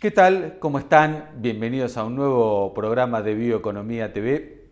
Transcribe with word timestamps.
¿Qué 0.00 0.10
tal? 0.10 0.56
¿Cómo 0.60 0.78
están? 0.78 1.28
Bienvenidos 1.36 1.98
a 1.98 2.04
un 2.04 2.16
nuevo 2.16 2.72
programa 2.72 3.20
de 3.20 3.34
Bioeconomía 3.34 4.14
TV. 4.14 4.64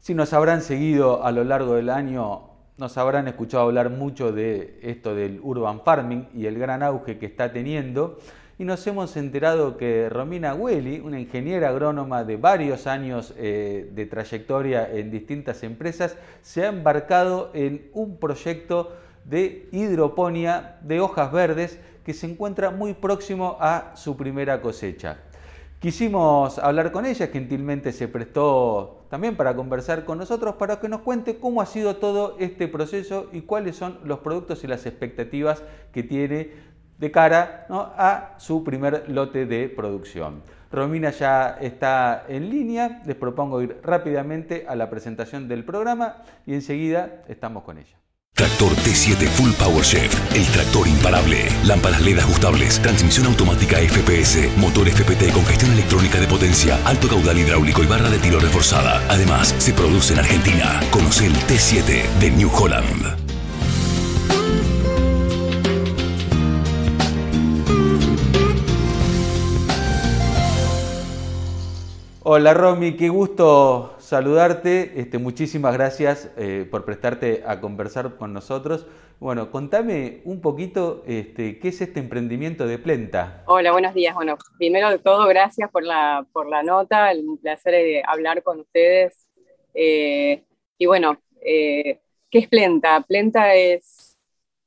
Si 0.00 0.14
nos 0.14 0.32
habrán 0.32 0.62
seguido 0.62 1.22
a 1.22 1.32
lo 1.32 1.44
largo 1.44 1.74
del 1.74 1.90
año, 1.90 2.48
nos 2.78 2.96
habrán 2.96 3.28
escuchado 3.28 3.64
hablar 3.64 3.90
mucho 3.90 4.32
de 4.32 4.80
esto 4.80 5.14
del 5.14 5.38
urban 5.42 5.82
farming 5.82 6.28
y 6.32 6.46
el 6.46 6.58
gran 6.58 6.82
auge 6.82 7.18
que 7.18 7.26
está 7.26 7.52
teniendo. 7.52 8.20
Y 8.58 8.64
nos 8.64 8.86
hemos 8.86 9.18
enterado 9.18 9.76
que 9.76 10.08
Romina 10.08 10.54
Hueli, 10.54 11.00
una 11.00 11.20
ingeniera 11.20 11.68
agrónoma 11.68 12.24
de 12.24 12.38
varios 12.38 12.86
años 12.86 13.34
eh, 13.36 13.90
de 13.92 14.06
trayectoria 14.06 14.90
en 14.90 15.10
distintas 15.10 15.62
empresas, 15.62 16.16
se 16.40 16.64
ha 16.64 16.70
embarcado 16.70 17.50
en 17.52 17.90
un 17.92 18.16
proyecto 18.16 18.96
de 19.24 19.68
hidroponía 19.72 20.78
de 20.82 21.00
hojas 21.00 21.32
verdes 21.32 21.78
que 22.04 22.14
se 22.14 22.26
encuentra 22.26 22.70
muy 22.70 22.94
próximo 22.94 23.56
a 23.60 23.92
su 23.94 24.16
primera 24.16 24.60
cosecha. 24.60 25.18
Quisimos 25.78 26.60
hablar 26.60 26.92
con 26.92 27.06
ella, 27.06 27.26
gentilmente 27.26 27.92
se 27.92 28.06
prestó 28.06 29.04
también 29.10 29.36
para 29.36 29.56
conversar 29.56 30.04
con 30.04 30.18
nosotros, 30.18 30.54
para 30.54 30.78
que 30.78 30.88
nos 30.88 31.00
cuente 31.00 31.38
cómo 31.38 31.60
ha 31.60 31.66
sido 31.66 31.96
todo 31.96 32.36
este 32.38 32.68
proceso 32.68 33.28
y 33.32 33.40
cuáles 33.40 33.76
son 33.76 33.98
los 34.04 34.20
productos 34.20 34.62
y 34.62 34.68
las 34.68 34.86
expectativas 34.86 35.64
que 35.92 36.04
tiene 36.04 36.50
de 36.98 37.10
cara 37.10 37.66
a 37.68 38.34
su 38.38 38.62
primer 38.62 39.10
lote 39.10 39.44
de 39.44 39.68
producción. 39.68 40.42
Romina 40.70 41.10
ya 41.10 41.58
está 41.60 42.26
en 42.28 42.48
línea, 42.48 43.02
les 43.04 43.16
propongo 43.16 43.60
ir 43.60 43.80
rápidamente 43.82 44.64
a 44.68 44.76
la 44.76 44.88
presentación 44.88 45.48
del 45.48 45.64
programa 45.64 46.22
y 46.46 46.54
enseguida 46.54 47.24
estamos 47.26 47.64
con 47.64 47.78
ella. 47.78 48.01
Tractor 48.34 48.72
T7 48.76 49.28
Full 49.28 49.52
Power 49.52 49.84
Chef, 49.84 50.34
el 50.34 50.46
tractor 50.46 50.88
imparable. 50.88 51.48
Lámparas 51.64 52.00
LED 52.00 52.18
ajustables, 52.18 52.80
transmisión 52.80 53.26
automática 53.26 53.76
FPS, 53.76 54.48
motor 54.56 54.88
FPT 54.88 55.32
con 55.32 55.44
gestión 55.44 55.72
electrónica 55.72 56.18
de 56.18 56.26
potencia, 56.26 56.78
alto 56.86 57.08
caudal 57.08 57.38
hidráulico 57.38 57.82
y 57.82 57.86
barra 57.86 58.08
de 58.08 58.18
tiro 58.18 58.40
reforzada. 58.40 59.02
Además, 59.10 59.54
se 59.58 59.74
produce 59.74 60.14
en 60.14 60.20
Argentina. 60.20 60.80
Conoce 60.90 61.26
el 61.26 61.34
T7 61.34 62.08
de 62.20 62.30
New 62.30 62.50
Holland. 62.50 63.16
Hola 72.24 72.54
Romy, 72.54 72.96
qué 72.96 73.08
gusto 73.08 73.96
saludarte. 74.12 75.00
Este, 75.00 75.16
muchísimas 75.16 75.72
gracias 75.72 76.30
eh, 76.36 76.68
por 76.70 76.84
prestarte 76.84 77.44
a 77.46 77.62
conversar 77.62 78.16
con 78.16 78.34
nosotros. 78.34 78.86
Bueno, 79.20 79.50
contame 79.50 80.20
un 80.26 80.42
poquito 80.42 81.02
este, 81.06 81.58
qué 81.58 81.68
es 81.68 81.80
este 81.80 81.98
emprendimiento 82.00 82.66
de 82.66 82.78
Plenta. 82.78 83.42
Hola, 83.46 83.72
buenos 83.72 83.94
días. 83.94 84.14
Bueno, 84.14 84.36
primero 84.58 84.90
de 84.90 84.98
todo, 84.98 85.26
gracias 85.28 85.70
por 85.70 85.82
la, 85.82 86.26
por 86.30 86.46
la 86.46 86.62
nota, 86.62 87.10
un 87.14 87.38
placer 87.38 87.72
de 87.72 88.02
hablar 88.06 88.42
con 88.42 88.60
ustedes. 88.60 89.28
Eh, 89.72 90.44
y 90.76 90.84
bueno, 90.84 91.16
eh, 91.40 92.00
¿qué 92.30 92.40
es 92.40 92.48
Plenta? 92.48 93.00
Plenta 93.08 93.54
es 93.54 94.18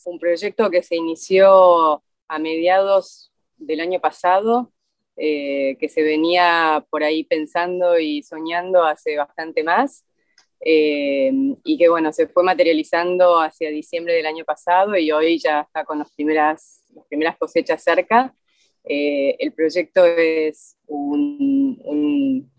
un 0.05 0.17
proyecto 0.17 0.71
que 0.71 0.81
se 0.81 0.95
inició 0.95 2.01
a 2.27 2.39
mediados 2.39 3.31
del 3.57 3.79
año 3.79 3.99
pasado 3.99 4.71
eh, 5.17 5.77
que 5.79 5.87
se 5.87 6.03
venía 6.03 6.85
por 6.89 7.01
ahí 7.01 7.23
pensando 7.23 7.97
y 7.97 8.21
soñando 8.21 8.83
hace 8.83 9.15
bastante 9.15 9.63
más. 9.63 10.05
Eh, 10.59 11.31
y 11.63 11.77
que 11.77 11.89
bueno, 11.89 12.11
se 12.11 12.27
fue 12.27 12.43
materializando 12.43 13.39
hacia 13.39 13.69
diciembre 13.69 14.13
del 14.13 14.25
año 14.25 14.43
pasado 14.43 14.97
y 14.97 15.11
hoy 15.11 15.37
ya 15.39 15.61
está 15.61 15.85
con 15.85 15.99
las 15.99 16.11
primeras, 16.11 16.83
las 16.93 17.05
primeras 17.07 17.37
cosechas 17.37 17.81
cerca. 17.81 18.35
Eh, 18.83 19.35
el 19.39 19.53
proyecto 19.53 20.05
es 20.05 20.77
un, 20.87 21.79
un, 21.85 22.51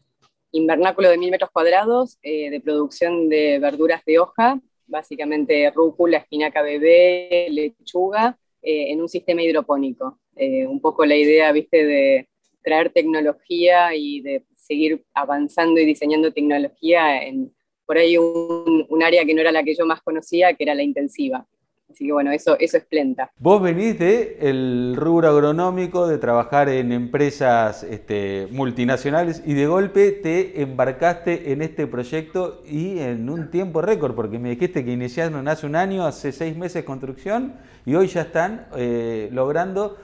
invernáculo 0.52 1.10
de 1.10 1.18
mil 1.18 1.30
metros 1.30 1.50
cuadrados 1.50 2.18
de 2.22 2.62
producción 2.64 3.28
de 3.28 3.58
verduras 3.58 4.02
de 4.06 4.18
hoja, 4.18 4.58
básicamente 4.86 5.70
rúcula, 5.70 6.16
espinaca 6.16 6.62
bebé, 6.62 7.48
lechuga, 7.50 8.38
en 8.62 9.02
un 9.02 9.08
sistema 9.08 9.42
hidropónico. 9.42 10.18
un 10.34 10.80
poco 10.80 11.04
la 11.04 11.14
idea, 11.14 11.52
viste, 11.52 11.84
de, 11.84 12.28
traer 12.66 12.90
tecnología 12.90 13.94
y 13.94 14.20
de 14.22 14.42
seguir 14.56 15.04
avanzando 15.14 15.80
y 15.80 15.86
diseñando 15.86 16.32
tecnología 16.32 17.22
en 17.22 17.52
por 17.86 17.96
ahí 17.96 18.18
un, 18.18 19.02
área 19.04 19.24
que 19.24 19.32
no 19.32 19.40
era 19.40 19.52
la 19.52 19.62
que 19.62 19.76
yo 19.76 19.86
más 19.86 20.02
conocía, 20.02 20.52
que 20.54 20.64
era 20.64 20.74
la 20.74 20.82
intensiva. 20.82 21.46
Así 21.88 22.04
que 22.04 22.12
bueno, 22.12 22.32
eso, 22.32 22.58
eso 22.58 22.76
es 22.76 22.84
Plenta. 22.84 23.30
Vos 23.38 23.62
venís 23.62 23.96
del 23.96 24.36
el 24.40 24.96
rubro 24.96 25.28
agronómico, 25.28 26.08
de 26.08 26.18
trabajar 26.18 26.68
en 26.68 26.90
empresas 26.90 27.84
este, 27.84 28.48
multinacionales 28.50 29.40
y 29.46 29.54
de 29.54 29.68
golpe 29.68 30.10
te 30.10 30.60
embarcaste 30.60 31.52
en 31.52 31.62
este 31.62 31.86
proyecto 31.86 32.64
y 32.68 32.98
en 32.98 33.30
un 33.30 33.52
tiempo 33.52 33.80
récord, 33.80 34.16
porque 34.16 34.40
me 34.40 34.50
dijiste 34.50 34.84
que 34.84 34.90
iniciaron 34.90 35.46
hace 35.46 35.64
un 35.66 35.76
año, 35.76 36.04
hace 36.04 36.32
seis 36.32 36.56
meses 36.56 36.82
construcción 36.82 37.54
y 37.84 37.94
hoy 37.94 38.08
ya 38.08 38.22
están 38.22 38.66
eh, 38.76 39.28
logrando 39.30 39.96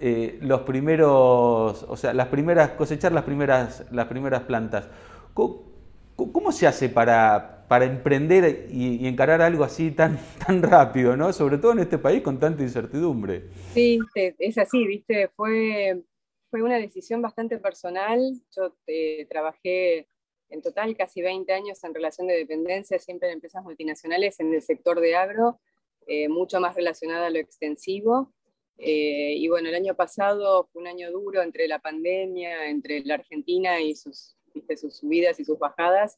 eh, 0.00 0.38
los 0.42 0.62
primeros, 0.62 1.84
o 1.88 1.96
sea, 1.96 2.12
las 2.12 2.28
primeras, 2.28 2.70
cosechar 2.70 3.12
las 3.12 3.24
primeras, 3.24 3.84
las 3.92 4.06
primeras 4.06 4.42
plantas. 4.42 4.88
¿Cómo, 5.34 6.50
se 6.50 6.66
hace 6.66 6.88
para, 6.88 7.66
para 7.68 7.84
emprender 7.84 8.66
y, 8.70 9.06
encarar 9.06 9.40
algo 9.40 9.62
así 9.62 9.92
tan, 9.92 10.18
tan 10.46 10.62
rápido, 10.62 11.16
¿no? 11.16 11.32
Sobre 11.32 11.58
todo 11.58 11.72
en 11.72 11.80
este 11.80 11.98
país 11.98 12.22
con 12.22 12.40
tanta 12.40 12.62
incertidumbre. 12.62 13.44
Sí, 13.72 14.00
es 14.14 14.58
así, 14.58 14.84
viste, 14.84 15.28
fue, 15.28 16.02
fue 16.50 16.62
una 16.62 16.76
decisión 16.76 17.22
bastante 17.22 17.58
personal. 17.58 18.20
Yo 18.56 18.74
eh, 18.88 19.26
trabajé 19.30 20.08
en 20.50 20.62
total 20.62 20.96
casi 20.96 21.22
20 21.22 21.52
años 21.52 21.84
en 21.84 21.94
relación 21.94 22.26
de 22.26 22.34
dependencia, 22.34 22.98
siempre 22.98 23.28
en 23.28 23.34
empresas 23.34 23.62
multinacionales 23.62 24.40
en 24.40 24.52
el 24.54 24.62
sector 24.62 25.00
de 25.00 25.14
agro, 25.14 25.60
eh, 26.06 26.28
mucho 26.28 26.58
más 26.58 26.74
relacionada 26.74 27.26
a 27.26 27.30
lo 27.30 27.38
extensivo. 27.38 28.32
Eh, 28.78 29.34
y 29.36 29.48
bueno, 29.48 29.68
el 29.68 29.74
año 29.74 29.94
pasado 29.94 30.68
fue 30.72 30.82
un 30.82 30.88
año 30.88 31.10
duro 31.10 31.42
entre 31.42 31.66
la 31.66 31.80
pandemia, 31.80 32.68
entre 32.68 33.04
la 33.04 33.14
Argentina 33.14 33.80
y 33.80 33.96
sus, 33.96 34.36
sus 34.76 34.96
subidas 34.96 35.40
y 35.40 35.44
sus 35.44 35.58
bajadas, 35.58 36.16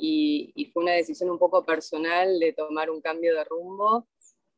y, 0.00 0.70
fue 0.72 0.84
una 0.84 0.92
decisión 0.92 1.28
un 1.28 1.40
poco 1.40 1.64
personal 1.66 2.38
de 2.38 2.52
tomar 2.52 2.88
un 2.88 3.00
cambio 3.00 3.34
de 3.34 3.42
rumbo, 3.42 4.06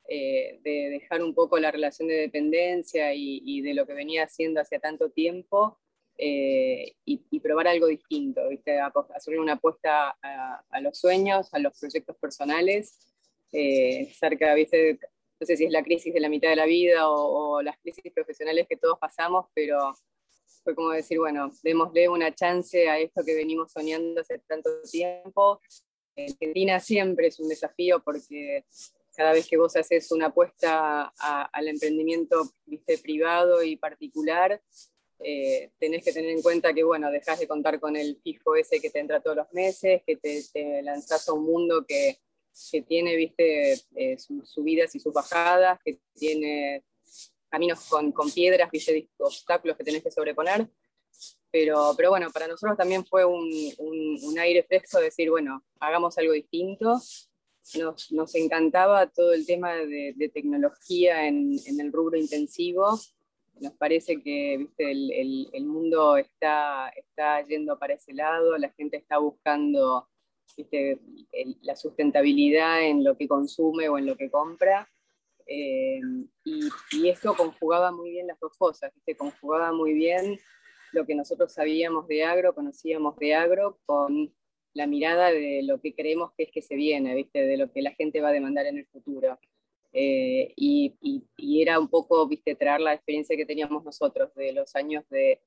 eh, 0.07 0.61
de 0.63 0.91
dejar 0.91 1.23
un 1.23 1.35
poco 1.35 1.59
la 1.59 1.71
relación 1.71 2.09
de 2.09 2.17
dependencia 2.17 3.15
y, 3.15 3.63
de 3.63 3.73
lo 3.73 3.87
que 3.87 3.95
venía 3.95 4.25
haciendo 4.25 4.61
hacía 4.61 4.81
tanto 4.81 5.11
tiempo. 5.11 5.79
Eh, 6.19 6.93
y, 7.07 7.41
probar 7.41 7.69
algo 7.69 7.87
distinto, 7.87 8.47
¿viste? 8.51 8.79
hacer 8.79 9.39
una 9.39 9.55
apuesta 9.55 10.15
a, 10.23 10.63
a, 10.69 10.81
los 10.83 10.99
sueños, 10.99 11.49
a 11.55 11.59
los 11.59 11.79
proyectos 11.81 12.15
personales, 12.19 12.99
cerca, 13.51 14.53
¿viste? 14.55 14.99
No 15.41 15.47
sé 15.47 15.57
si 15.57 15.65
es 15.65 15.73
la 15.73 15.83
crisis 15.83 16.13
de 16.13 16.21
la 16.21 16.29
mitad 16.29 16.51
de 16.51 16.57
la 16.57 16.67
vida 16.67 17.09
o, 17.09 17.63
las 17.63 17.79
crisis 17.79 18.13
profesionales 18.13 18.67
que 18.69 18.77
todos 18.77 18.99
pasamos, 18.99 19.47
pero 19.55 19.95
fue 20.63 20.75
como 20.75 20.91
decir, 20.91 21.19
bueno, 21.19 21.51
démosle 21.63 22.09
una 22.09 22.35
chance 22.35 22.89
a 22.89 22.99
esto 22.99 23.25
que 23.25 23.35
venimos 23.35 23.73
soñando 23.73 24.21
hace 24.21 24.39
tanto 24.41 24.71
tiempo. 24.83 25.61
Argentina 26.17 26.79
siempre 26.79 27.29
es 27.29 27.41
un 27.41 27.49
desafío 27.49 28.03
porque 28.03 28.67
cada 29.17 29.33
vez 29.33 29.49
que 29.49 29.57
vos 29.57 29.75
haces 29.77 30.13
una 30.13 30.27
apuesta 30.27 31.13
al 31.19 31.69
emprendimiento 31.69 32.43
¿viste, 32.67 32.99
privado 32.99 33.63
y 33.63 33.77
particular, 33.77 34.61
eh, 35.23 35.71
tenés 35.79 36.05
que 36.05 36.13
tener 36.13 36.31
en 36.31 36.43
cuenta 36.43 36.75
que, 36.75 36.85
bueno, 36.85 37.11
dejás 37.11 37.41
de 37.41 37.49
contar 37.49 37.81
con 37.81 37.97
el 37.97 38.21
fijo 38.23 38.57
ese 38.57 38.81
que 38.81 38.91
te 38.91 39.01
entra 39.01 39.23
todos 39.23 39.37
los 39.37 39.53
meses, 39.53 40.03
que 40.07 40.17
te, 40.17 40.43
te 40.53 40.83
lanzás 40.83 41.29
a 41.29 41.33
un 41.33 41.45
mundo 41.45 41.85
que, 41.87 42.19
que 42.71 42.83
tiene, 42.83 43.17
viste, 43.17 43.73
eh, 43.95 44.19
sus 44.19 44.51
subidas 44.51 44.95
y 44.95 45.01
sus 45.01 45.13
bajadas, 45.13 45.79
que 45.85 46.01
tiene 46.15 46.85
caminos 47.49 47.87
con, 47.89 48.13
con 48.13 48.31
piedras, 48.31 48.71
viste, 48.71 49.09
obstáculos 49.19 49.77
que 49.77 49.85
tenés 49.85 50.03
que 50.03 50.11
sobreponer. 50.11 50.69
Pero, 51.51 51.95
pero 51.97 52.11
bueno, 52.11 52.31
para 52.31 52.47
nosotros 52.47 52.79
también 52.79 53.05
fue 53.05 53.25
un, 53.25 53.51
un, 53.79 54.39
aire 54.39 54.63
fresco 54.63 55.01
decir, 55.01 55.31
bueno, 55.31 55.65
hagamos 55.81 56.17
algo 56.17 56.33
distinto. 56.33 57.01
Nos, 57.77 58.13
nos 58.13 58.35
encantaba 58.37 59.09
todo 59.09 59.33
el 59.33 59.47
tema 59.47 59.75
de, 59.75 60.15
de 60.17 60.29
tecnología 60.29 61.27
en, 61.27 61.57
en, 61.67 61.81
el 61.81 61.93
rubro 61.93 62.17
intensivo. 62.17 62.99
Nos 63.61 63.73
parece 63.75 64.23
que 64.23 64.59
¿viste? 64.59 64.91
El, 64.91 65.13
el, 65.13 65.51
el, 65.53 65.67
mundo 65.67 66.17
está, 66.17 66.89
está 66.91 67.45
yendo 67.47 67.79
para 67.79 67.95
ese 67.95 68.13
lado, 68.15 68.57
la 68.57 68.71
gente 68.71 68.97
está 68.97 69.19
buscando 69.19 70.09
la 71.63 71.77
sustentabilidad 71.77 72.83
en 72.83 73.05
lo 73.05 73.17
que 73.17 73.29
consume 73.29 73.89
o 73.89 73.99
en 73.99 74.07
lo 74.07 74.17
que 74.17 74.31
compra. 74.31 74.89
Eh, 75.47 76.01
y, 76.45 77.09
esto 77.09 77.35
conjugaba 77.35 77.91
muy 77.91 78.11
bien 78.11 78.29
las 78.29 78.39
dos 78.39 78.57
cosas, 78.57 78.93
conjugaba 79.19 79.73
muy 79.73 79.95
bien 79.95 80.39
lo 80.93 81.05
que 81.07 81.17
nosotros 81.17 81.53
sabíamos 81.53 82.07
de 82.07 82.23
agro, 82.23 82.55
conocíamos 82.55 83.17
de 83.17 83.35
agro, 83.35 83.79
con 83.85 84.33
la 84.75 84.87
mirada 84.87 85.33
de 85.33 85.63
lo 85.65 85.81
que 85.81 85.95
creemos 85.95 86.31
que 86.37 86.45
es 86.45 86.53
que 86.53 86.63
se 86.63 86.77
viene, 86.77 87.17
¿viste? 87.17 87.45
de 87.45 87.57
lo 87.57 87.73
que 87.73 87.83
la 87.83 87.93
gente 87.93 88.21
va 88.21 88.29
a 88.29 88.33
demandar 88.33 88.67
en 88.67 88.79
el 88.79 88.87
futuro. 88.87 89.41
Eh, 89.93 90.53
y, 90.57 90.95
era 91.37 91.81
un 91.81 91.89
poco, 91.89 92.29
viste, 92.29 92.55
traer 92.55 92.81
la 92.81 92.95
experiencia 92.95 93.37
que 93.37 93.47
teníamos 93.47 93.85
nosotros 93.85 94.33
de 94.35 94.53
los 94.53 94.77
años 94.77 95.05
de, 95.11 95.41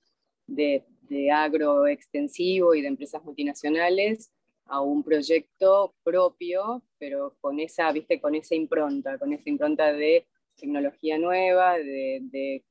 de, 0.48 0.86
de 1.04 1.32
agro 1.32 1.88
extensivo 1.88 2.76
y 2.76 2.82
de 2.82 2.90
empresas 2.90 3.24
multinacionales 3.24 4.34
a 4.66 4.82
un 4.82 5.04
proyecto 5.04 5.94
propio, 6.04 6.84
pero 6.98 7.36
con 7.42 7.60
esa, 7.60 7.92
viste, 7.92 8.20
con 8.20 8.36
esa 8.36 8.56
impronta, 8.56 9.18
con 9.18 9.34
esa 9.34 9.50
impronta 9.50 9.92
de 9.92 10.26
tecnología 10.56 11.18
nueva, 11.18 11.78
de, 11.78 12.64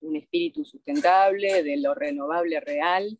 un 0.00 0.16
espíritu 0.16 0.64
sustentable, 0.64 1.62
de 1.62 1.78
lo 1.78 1.94
renovable 1.94 2.60
real, 2.60 3.18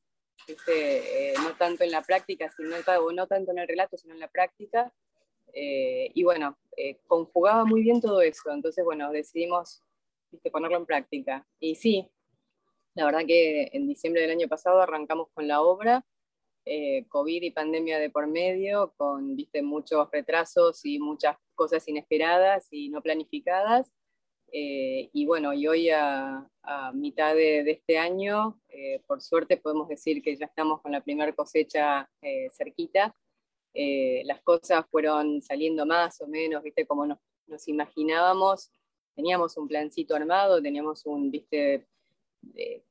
eh, 0.68 1.34
no 1.42 1.54
tanto 1.56 1.84
en 1.84 1.90
la 1.90 2.02
práctica, 2.02 2.50
sino, 2.50 2.76
no 3.12 3.26
tanto 3.26 3.50
en 3.50 3.58
el 3.58 3.66
relato, 3.66 3.96
sino 3.96 4.14
en 4.14 4.20
la 4.20 4.28
práctica. 4.28 4.92
Eh, 5.52 6.10
y 6.14 6.22
bueno, 6.22 6.58
eh, 6.76 6.98
conjugaba 7.06 7.64
muy 7.64 7.82
bien 7.82 8.00
todo 8.00 8.20
eso, 8.20 8.50
entonces 8.50 8.84
bueno, 8.84 9.10
decidimos 9.10 9.82
¿viste? 10.30 10.50
ponerlo 10.50 10.76
en 10.76 10.86
práctica. 10.86 11.46
Y 11.58 11.74
sí, 11.76 12.10
la 12.94 13.06
verdad 13.06 13.26
que 13.26 13.70
en 13.72 13.88
diciembre 13.88 14.22
del 14.22 14.32
año 14.32 14.48
pasado 14.48 14.80
arrancamos 14.82 15.28
con 15.32 15.48
la 15.48 15.62
obra, 15.62 16.04
COVID 17.08 17.42
y 17.42 17.50
pandemia 17.52 17.98
de 17.98 18.10
por 18.10 18.26
medio, 18.26 18.92
con 18.96 19.36
¿viste? 19.36 19.62
muchos 19.62 20.10
retrasos 20.10 20.84
y 20.84 20.98
muchas 20.98 21.36
cosas 21.54 21.86
inesperadas 21.86 22.66
y 22.72 22.88
no 22.88 23.02
planificadas. 23.02 23.92
Eh, 24.52 25.10
y 25.12 25.26
bueno, 25.26 25.52
y 25.52 25.66
hoy 25.66 25.90
a, 25.90 26.48
mitad 26.94 27.34
de, 27.34 27.70
este 27.70 27.98
año, 27.98 28.60
eh, 28.68 29.00
por 29.06 29.20
suerte 29.22 29.56
podemos 29.56 29.88
decir 29.88 30.22
que 30.22 30.36
ya 30.36 30.46
estamos 30.46 30.80
con 30.82 30.92
la 30.92 31.00
primera 31.00 31.32
cosecha 31.32 32.08
eh, 32.22 32.48
cerquita. 32.50 33.14
las 34.24 34.40
cosas 34.42 34.86
fueron 34.90 35.42
saliendo 35.42 35.84
más 35.86 36.20
o 36.20 36.26
menos, 36.26 36.62
viste, 36.62 36.86
como 36.86 37.06
nos, 37.06 37.18
nos 37.46 37.68
imaginábamos. 37.68 38.70
Teníamos 39.14 39.56
un 39.56 39.68
plancito 39.68 40.14
armado, 40.14 40.60
teníamos 40.62 41.06
un, 41.06 41.30
viste, 41.30 41.86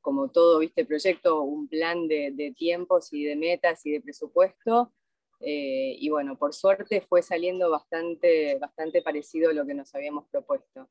como 0.02 0.30
todo, 0.30 0.60
viste, 0.60 0.86
proyecto, 0.86 1.42
un 1.42 1.68
plan 1.68 2.08
de, 2.08 2.32
de 2.34 2.52
tiempos 2.52 3.12
y 3.14 3.24
de 3.24 3.36
metas 3.36 3.86
y 3.86 3.92
de 3.92 4.02
presupuesto. 4.02 4.92
Eh, 5.40 5.98
y 6.00 6.10
bueno, 6.10 6.38
por 6.38 6.54
suerte 6.54 7.02
fue 7.02 7.22
saliendo 7.22 7.70
bastante, 7.70 8.58
bastante 8.60 9.02
parecido 9.02 9.50
a 9.50 9.54
lo 9.54 9.66
que 9.66 9.74
nos 9.74 9.94
habíamos 9.94 10.26
propuesto. 10.30 10.90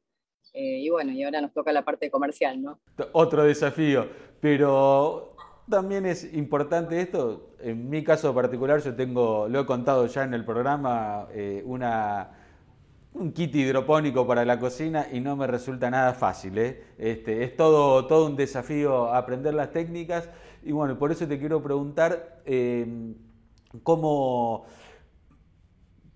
Eh, 0.52 0.78
y 0.78 0.90
bueno, 0.90 1.12
y 1.12 1.22
ahora 1.24 1.40
nos 1.40 1.52
toca 1.52 1.72
la 1.72 1.84
parte 1.84 2.10
comercial, 2.10 2.62
¿no? 2.62 2.80
Otro 3.12 3.44
desafío, 3.44 4.08
pero 4.40 5.34
también 5.68 6.06
es 6.06 6.32
importante 6.34 7.00
esto. 7.00 7.56
En 7.58 7.88
mi 7.88 8.04
caso 8.04 8.32
particular, 8.34 8.80
yo 8.80 8.94
tengo, 8.94 9.48
lo 9.48 9.60
he 9.60 9.66
contado 9.66 10.06
ya 10.06 10.22
en 10.22 10.34
el 10.34 10.44
programa, 10.44 11.26
eh, 11.32 11.62
una, 11.64 12.43
un 13.14 13.32
kit 13.32 13.54
hidropónico 13.54 14.26
para 14.26 14.44
la 14.44 14.58
cocina 14.58 15.06
y 15.10 15.20
no 15.20 15.36
me 15.36 15.46
resulta 15.46 15.88
nada 15.88 16.14
fácil. 16.14 16.58
Este, 16.58 17.44
es 17.44 17.56
todo, 17.56 18.06
todo 18.06 18.26
un 18.26 18.36
desafío 18.36 19.14
aprender 19.14 19.54
las 19.54 19.70
técnicas 19.70 20.28
y 20.64 20.72
bueno, 20.72 20.98
por 20.98 21.12
eso 21.12 21.26
te 21.26 21.38
quiero 21.38 21.62
preguntar 21.62 22.42
cómo, 23.84 24.66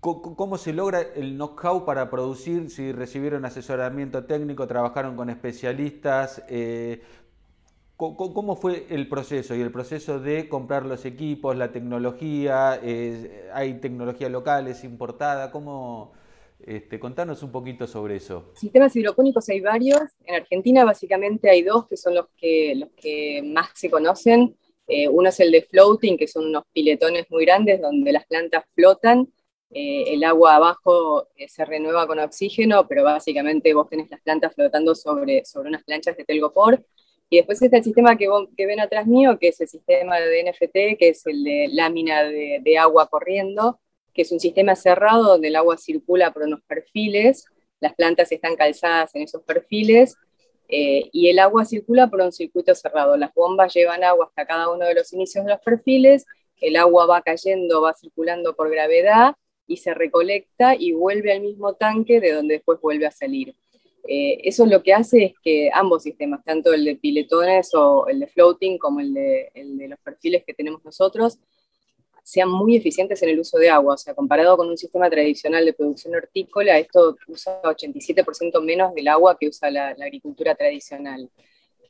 cómo 0.01 0.57
se 0.57 0.73
logra 0.73 1.01
el 1.01 1.35
know-how 1.35 1.85
para 1.85 2.09
producir, 2.09 2.69
si 2.69 2.91
recibieron 2.91 3.45
asesoramiento 3.45 4.25
técnico, 4.25 4.67
trabajaron 4.67 5.15
con 5.15 5.29
especialistas, 5.29 6.43
eh, 6.49 7.01
¿Cómo 7.95 8.55
fue 8.55 8.87
el 8.91 9.09
proceso? 9.09 9.55
Y 9.55 9.59
el 9.59 9.73
proceso 9.73 10.21
de 10.21 10.47
comprar 10.47 10.85
los 10.85 11.03
equipos, 11.03 11.57
la 11.57 11.73
tecnología, 11.73 12.79
hay 13.53 13.73
tecnología 13.81 14.29
local, 14.29 14.69
es 14.69 14.85
importada, 14.85 15.51
¿cómo? 15.51 16.13
Este, 16.65 16.99
contanos 16.99 17.41
un 17.41 17.51
poquito 17.51 17.87
sobre 17.87 18.17
eso. 18.17 18.51
Sistemas 18.55 18.95
hidropónicos 18.95 19.47
hay 19.49 19.61
varios. 19.61 20.01
En 20.25 20.35
Argentina 20.35 20.83
básicamente 20.83 21.49
hay 21.49 21.63
dos 21.63 21.87
que 21.87 21.97
son 21.97 22.15
los 22.15 22.27
que, 22.35 22.75
los 22.75 22.89
que 22.91 23.41
más 23.43 23.69
se 23.75 23.89
conocen. 23.89 24.55
Eh, 24.87 25.07
uno 25.07 25.29
es 25.29 25.39
el 25.39 25.51
de 25.51 25.61
floating, 25.61 26.17
que 26.17 26.27
son 26.27 26.47
unos 26.47 26.63
piletones 26.73 27.29
muy 27.29 27.45
grandes 27.45 27.81
donde 27.81 28.11
las 28.11 28.25
plantas 28.25 28.65
flotan. 28.73 29.31
Eh, 29.71 30.13
el 30.13 30.23
agua 30.23 30.55
abajo 30.55 31.27
eh, 31.35 31.47
se 31.47 31.63
renueva 31.63 32.07
con 32.07 32.19
oxígeno, 32.19 32.87
pero 32.87 33.03
básicamente 33.03 33.73
vos 33.73 33.87
tenés 33.87 34.09
las 34.09 34.21
plantas 34.21 34.53
flotando 34.55 34.95
sobre, 34.95 35.45
sobre 35.45 35.69
unas 35.69 35.83
planchas 35.83 36.17
de 36.17 36.25
telgopor. 36.25 36.83
Y 37.29 37.37
después 37.37 37.61
está 37.61 37.77
el 37.77 37.83
sistema 37.83 38.17
que, 38.17 38.27
que 38.57 38.65
ven 38.65 38.79
atrás 38.79 39.05
mío, 39.05 39.37
que 39.39 39.49
es 39.49 39.61
el 39.61 39.67
sistema 39.67 40.19
de 40.19 40.51
NFT, 40.51 40.97
que 40.97 41.09
es 41.09 41.25
el 41.27 41.43
de 41.43 41.67
lámina 41.71 42.23
de, 42.23 42.59
de 42.63 42.77
agua 42.79 43.07
corriendo, 43.07 43.79
que 44.19 44.23
es 44.23 44.33
un 44.33 44.39
sistema 44.41 44.75
cerrado 44.75 45.23
donde 45.23 45.47
el 45.47 45.55
agua 45.55 45.77
circula 45.77 46.33
por 46.33 46.43
unos 46.43 46.59
perfiles, 46.63 47.45
las 47.79 47.95
plantas 47.95 48.29
están 48.33 48.57
calzadas 48.57 49.15
en 49.15 49.21
esos 49.21 49.43
perfiles 49.43 50.17
eh, 50.67 51.07
y 51.13 51.29
el 51.29 51.39
agua 51.39 51.63
circula 51.63 52.09
por 52.09 52.19
un 52.19 52.33
circuito 52.33 52.75
cerrado. 52.75 53.15
Las 53.15 53.33
bombas 53.33 53.73
llevan 53.73 54.03
agua 54.03 54.25
hasta 54.25 54.45
cada 54.45 54.69
uno 54.73 54.85
de 54.85 54.93
los 54.93 55.13
inicios 55.13 55.45
de 55.45 55.51
los 55.51 55.61
perfiles, 55.61 56.25
el 56.59 56.75
agua 56.75 57.05
va 57.05 57.21
cayendo, 57.21 57.81
va 57.81 57.93
circulando 57.93 58.57
por 58.57 58.69
gravedad 58.69 59.35
y 59.65 59.77
se 59.77 59.93
recolecta 59.93 60.75
y 60.77 60.91
vuelve 60.91 61.31
al 61.31 61.39
mismo 61.39 61.75
tanque 61.75 62.19
de 62.19 62.33
donde 62.33 62.55
después 62.55 62.81
vuelve 62.81 63.05
a 63.05 63.11
salir. 63.11 63.55
Eh, 64.05 64.41
eso 64.43 64.65
lo 64.65 64.83
que 64.83 64.93
hace 64.93 65.23
es 65.23 65.33
que 65.41 65.69
ambos 65.73 66.03
sistemas, 66.03 66.43
tanto 66.43 66.73
el 66.73 66.83
de 66.83 66.97
piletones 66.97 67.73
o 67.73 68.05
el 68.09 68.19
de 68.19 68.27
floating 68.27 68.79
como 68.79 68.99
el 68.99 69.13
de, 69.13 69.49
el 69.53 69.77
de 69.77 69.87
los 69.87 69.99
perfiles 70.01 70.43
que 70.45 70.53
tenemos 70.53 70.83
nosotros, 70.83 71.39
sean 72.29 72.49
muy 72.49 72.75
eficientes 72.75 73.21
en 73.23 73.29
el 73.29 73.39
uso 73.39 73.57
de 73.57 73.69
agua. 73.69 73.95
O 73.95 73.97
sea, 73.97 74.13
comparado 74.13 74.55
con 74.55 74.69
un 74.69 74.77
sistema 74.77 75.09
tradicional 75.09 75.65
de 75.65 75.73
producción 75.73 76.13
hortícola, 76.13 76.77
esto 76.77 77.17
usa 77.27 77.59
87% 77.63 78.61
menos 78.61 78.93
del 78.93 79.07
agua 79.07 79.35
que 79.39 79.47
usa 79.47 79.71
la, 79.71 79.89
agricultura 79.89 80.53
tradicional. 80.53 81.27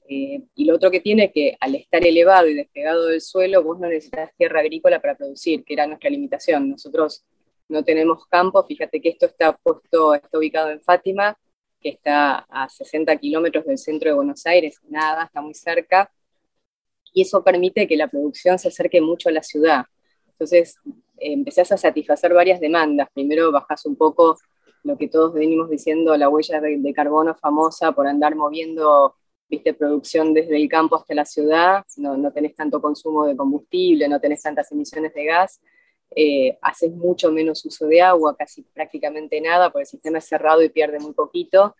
Eh, 0.07 0.41
y 0.55 0.65
lo 0.65 0.75
otro 0.75 0.89
que 0.89 1.01
tiene 1.01 1.25
es 1.25 1.31
que 1.33 1.57
al 1.59 1.75
estar 1.75 2.05
elevado 2.05 2.47
y 2.47 2.55
despegado 2.55 3.07
del 3.07 3.19
suelo, 3.19 3.61
vos 3.63 3.79
no 3.79 3.89
necesitas 3.89 4.33
tierra 4.37 4.61
agrícola 4.61 5.01
para 5.01 5.15
producir, 5.15 5.65
que 5.65 5.73
era 5.73 5.85
nuestra 5.85 6.09
limitación. 6.09 6.69
Nosotros 6.69 7.25
no 7.67 7.83
tenemos 7.83 8.25
campo, 8.27 8.63
fíjate 8.65 9.01
que 9.01 9.09
esto 9.09 9.25
está 9.25 9.57
puesto, 9.57 10.15
está 10.15 10.37
ubicado 10.37 10.71
en 10.71 10.81
Fátima, 10.81 11.37
que 11.81 11.89
está 11.89 12.45
a 12.49 12.69
60 12.69 13.15
kilómetros 13.17 13.65
del 13.65 13.77
centro 13.77 14.09
de 14.09 14.15
Buenos 14.15 14.45
Aires, 14.45 14.79
nada, 14.87 15.25
está 15.25 15.41
muy 15.41 15.53
cerca, 15.53 16.11
y 17.13 17.23
eso 17.23 17.43
permite 17.43 17.87
que 17.87 17.97
la 17.97 18.07
producción 18.07 18.57
se 18.57 18.69
acerque 18.69 19.01
mucho 19.01 19.29
a 19.29 19.31
la 19.31 19.43
ciudad. 19.43 19.85
Entonces 20.39 20.77
empezás 21.17 21.71
a 21.73 21.77
satisfacer 21.77 22.33
varias 22.33 22.61
demandas. 22.61 23.09
Primero 23.13 23.51
bajás 23.51 23.85
un 23.85 23.97
poco 23.97 24.37
lo 24.83 24.97
que 24.97 25.09
todos 25.09 25.33
venimos 25.33 25.69
diciendo, 25.69 26.15
la 26.15 26.29
huella 26.29 26.61
de, 26.61 26.93
carbono 26.93 27.35
famosa 27.35 27.91
por 27.91 28.07
andar 28.07 28.35
moviendo 28.35 29.15
viste, 29.49 29.73
producción 29.73 30.33
desde 30.33 30.55
el 30.55 30.69
campo 30.69 30.95
hasta 30.95 31.13
la 31.13 31.25
ciudad, 31.25 31.83
no, 31.97 32.15
no, 32.15 32.31
tenés 32.31 32.55
tanto 32.55 32.79
consumo 32.79 33.25
de 33.25 33.35
combustible, 33.35 34.07
no 34.07 34.19
tenés 34.19 34.43
tantas 34.43 34.71
emisiones 34.71 35.13
de 35.13 35.25
gas, 35.25 35.59
eh, 36.15 36.57
haces 36.61 36.91
mucho 36.91 37.31
menos 37.31 37.65
uso 37.65 37.87
de 37.87 38.01
agua, 38.01 38.35
casi 38.37 38.61
prácticamente 38.61 39.41
nada, 39.41 39.71
porque 39.71 39.81
el 39.81 39.87
sistema 39.87 40.19
es 40.19 40.25
cerrado 40.25 40.61
y 40.63 40.69
pierde 40.69 40.99
muy 40.99 41.13
poquito. 41.13 41.75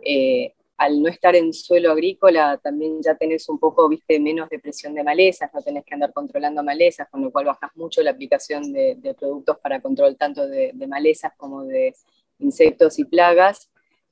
Eh, 0.00 0.54
al 0.76 1.00
no 1.00 1.08
estar 1.08 1.36
en 1.36 1.52
suelo 1.52 1.92
agrícola 1.92 2.58
también 2.62 3.00
ya 3.02 3.14
tenés 3.14 3.48
un 3.48 3.58
poco, 3.58 3.88
viste, 3.88 4.18
menos 4.18 4.48
depresión 4.48 4.94
de 4.94 5.04
malezas, 5.04 5.50
no 5.54 5.62
tenés 5.62 5.84
que 5.84 5.94
andar 5.94 6.12
controlando 6.12 6.64
malezas, 6.64 7.08
con 7.10 7.22
lo 7.22 7.30
cual 7.30 7.46
bajas 7.46 7.70
mucho 7.76 8.02
la 8.02 8.10
aplicación 8.10 8.72
de, 8.72 9.14
productos 9.18 9.58
para 9.58 9.80
control 9.80 10.16
tanto 10.16 10.46
de, 10.48 10.72
malezas 10.88 11.32
como 11.36 11.64
de 11.64 11.94
insectos 12.38 12.98
y 12.98 13.04
plagas. 13.04 13.70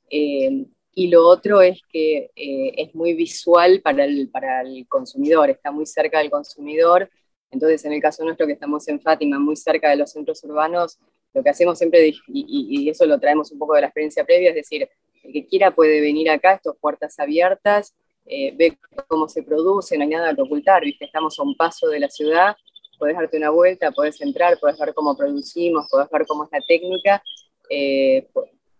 Eh, 0.08 0.66
y 0.94 1.08
lo 1.08 1.26
otro 1.26 1.62
es 1.62 1.80
que 1.90 2.30
eh, 2.36 2.74
es 2.76 2.94
muy 2.94 3.14
visual 3.14 3.80
para 3.80 4.04
el, 4.04 4.28
para 4.30 4.60
el 4.60 4.86
consumidor, 4.86 5.50
está 5.50 5.72
muy 5.72 5.86
cerca 5.86 6.18
del 6.18 6.30
consumidor. 6.30 7.10
Entonces, 7.50 7.84
en 7.84 7.92
el 7.92 8.00
caso 8.00 8.24
nuestro 8.24 8.46
que 8.46 8.52
estamos 8.52 8.86
en 8.88 9.00
Fátima, 9.00 9.38
muy 9.38 9.56
cerca 9.56 9.90
de 9.90 9.96
los 9.96 10.12
centros 10.12 10.42
urbanos, 10.44 10.98
lo 11.34 11.42
que 11.42 11.50
hacemos 11.50 11.78
siempre, 11.78 12.08
y, 12.08 12.14
y 12.28 12.88
eso 12.90 13.06
lo 13.06 13.18
traemos 13.18 13.50
un 13.52 13.58
poco 13.58 13.74
de 13.74 13.80
la 13.80 13.86
experiencia 13.88 14.24
previa, 14.24 14.50
es 14.50 14.54
decir, 14.54 14.88
el 15.22 15.32
que 15.32 15.46
quiera 15.46 15.70
puede 15.70 16.00
venir 16.00 16.30
acá, 16.30 16.54
estos 16.54 16.76
puertas 16.78 17.18
abiertas, 17.18 17.94
eh, 18.26 18.52
ve 18.56 18.78
cómo 19.08 19.28
se 19.28 19.42
produce, 19.42 19.96
no 19.96 20.04
hay 20.04 20.10
nada 20.10 20.34
que 20.34 20.42
ocultar, 20.42 20.84
¿viste? 20.84 21.04
estamos 21.04 21.38
a 21.38 21.42
un 21.42 21.56
paso 21.56 21.88
de 21.88 22.00
la 22.00 22.08
ciudad, 22.08 22.56
podés 22.98 23.16
darte 23.16 23.36
una 23.36 23.50
vuelta, 23.50 23.90
podés 23.90 24.20
entrar, 24.20 24.58
podés 24.60 24.78
ver 24.78 24.94
cómo 24.94 25.16
producimos, 25.16 25.88
podés 25.90 26.08
ver 26.10 26.24
cómo 26.26 26.44
es 26.44 26.50
la 26.52 26.60
técnica. 26.60 27.22
Eh, 27.68 28.28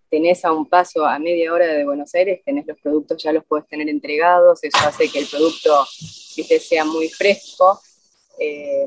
tenés 0.09 0.45
a 0.45 0.53
un 0.53 0.69
paso, 0.69 1.05
a 1.05 1.19
media 1.19 1.53
hora 1.53 1.67
de 1.67 1.85
Buenos 1.85 2.15
Aires, 2.15 2.43
tenés 2.45 2.67
los 2.67 2.79
productos, 2.79 3.21
ya 3.23 3.33
los 3.33 3.45
podés 3.45 3.67
tener 3.67 3.89
entregados, 3.89 4.63
eso 4.63 4.79
hace 4.87 5.11
que 5.11 5.21
el 5.21 5.27
producto 5.27 5.85
¿viste? 6.37 6.61
sea 6.61 6.85
muy 6.85 7.09
fresco. 7.09 7.81
Eh, 8.39 8.87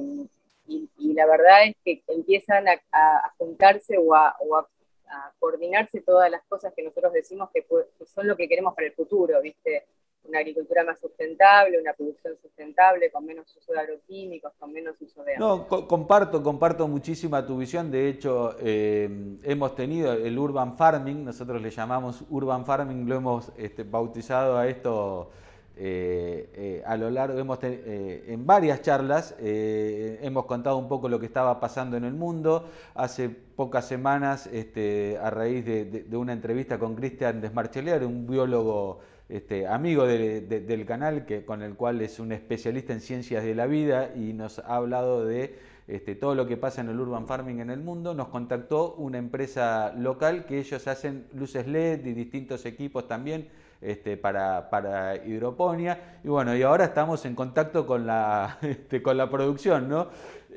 y, 0.68 1.14
la 1.14 1.26
verdad 1.26 1.66
es 1.66 1.76
que 1.84 2.04
empiezan 2.08 2.66
a, 2.68 3.34
juntarse 3.38 3.98
o 3.98 4.14
a, 4.14 4.36
o 4.40 4.56
a 4.56 4.68
a 5.16 5.34
coordinarse 5.40 6.02
todas 6.02 6.30
las 6.30 6.44
cosas 6.48 6.74
que 6.76 6.84
nosotros 6.84 7.14
decimos 7.14 7.50
que, 7.54 7.66
son 8.06 8.28
lo 8.28 8.36
que 8.36 8.48
queremos 8.48 8.74
para 8.76 8.88
el 8.88 8.94
futuro, 8.94 9.42
¿viste? 9.42 9.86
una 10.28 10.40
agricultura 10.40 10.84
más 10.84 11.00
sustentable, 11.00 11.80
una 11.80 11.94
producción 11.94 12.36
sustentable, 12.42 13.12
con 13.12 13.26
menos 13.26 13.56
uso 13.56 13.74
de 13.74 13.80
agroquímicos, 13.80 14.54
con 14.58 14.74
menos 14.74 15.00
uso 15.00 15.24
de. 15.24 15.38
No, 15.38 15.68
comparto, 15.68 16.42
comparto 16.42 16.88
muchísima 16.88 17.46
tu 17.46 17.58
visión. 17.58 17.92
De 17.92 18.10
hecho, 18.10 18.56
eh, 18.60 19.08
hemos 19.44 19.76
tenido 19.76 20.14
el 20.14 20.38
urban 20.38 20.78
farming, 20.78 21.26
nosotros 21.26 21.62
le 21.62 21.70
llamamos 21.70 22.24
urban 22.30 22.66
farming, 22.66 23.08
lo 23.08 23.16
hemos 23.16 23.52
este, 23.58 23.84
bautizado 23.84 24.58
a 24.58 24.68
esto 24.68 25.30
eh, 25.78 26.50
eh, 26.54 26.84
a 26.86 26.96
lo 26.96 27.10
largo, 27.10 27.38
hemos 27.38 27.60
en 27.62 28.46
varias 28.46 28.82
charlas, 28.82 29.36
hemos 29.40 30.46
contado 30.46 30.78
un 30.78 30.88
poco 30.88 31.10
lo 31.10 31.20
que 31.20 31.26
estaba 31.26 31.60
pasando 31.60 31.98
en 31.98 32.06
el 32.06 32.14
mundo. 32.14 32.68
Hace 32.94 33.30
pocas 33.30 33.88
semanas, 33.88 34.48
este, 34.48 35.18
a 35.22 35.30
raíz 35.30 35.66
de, 35.66 36.06
una 36.14 36.34
entrevista 36.34 36.80
con 36.80 36.96
Cristian 36.96 37.42
Desmarchelier, 37.42 38.04
un 38.06 38.28
biólogo 38.28 39.00
este, 39.28 39.68
amigo 39.68 40.06
del 40.06 40.86
canal, 40.86 41.26
que, 41.26 41.46
con 41.46 41.62
el 41.62 41.76
cual 41.76 42.02
es 42.02 42.20
un 42.20 42.32
especialista 42.32 42.94
en 42.94 43.02
ciencias 43.02 43.44
de 43.44 43.56
la 43.56 43.66
vida 43.66 44.12
y 44.16 44.34
nos 44.34 44.60
ha 44.60 44.76
hablado 44.76 45.26
de 45.26 45.56
este, 45.88 46.16
todo 46.16 46.34
lo 46.34 46.48
que 46.48 46.58
pasa 46.58 46.82
en 46.82 46.90
el 46.90 47.00
urban 47.00 47.28
farming 47.28 47.60
en 47.60 47.70
el 47.70 47.80
mundo, 47.80 48.14
nos 48.16 48.30
contactó 48.30 48.96
una 48.96 49.20
empresa 49.20 49.94
local 49.96 50.46
que 50.46 50.60
ellos 50.60 50.88
hacen 50.88 51.28
luces 51.34 51.68
LED 51.68 52.06
y 52.06 52.14
distintos 52.14 52.66
equipos 52.66 53.08
también 53.08 53.48
este, 53.86 54.18
para, 54.18 54.70
para, 54.70 55.16
hidroponía. 55.16 56.20
Y 56.24 56.28
bueno, 56.28 56.56
y 56.56 56.64
ahora 56.64 56.86
estamos 56.86 57.26
en 57.26 57.36
contacto 57.36 57.86
con 57.86 58.06
la, 58.06 58.58
con 59.04 59.18
la 59.18 59.30
producción, 59.30 59.88
¿no? 59.88 60.08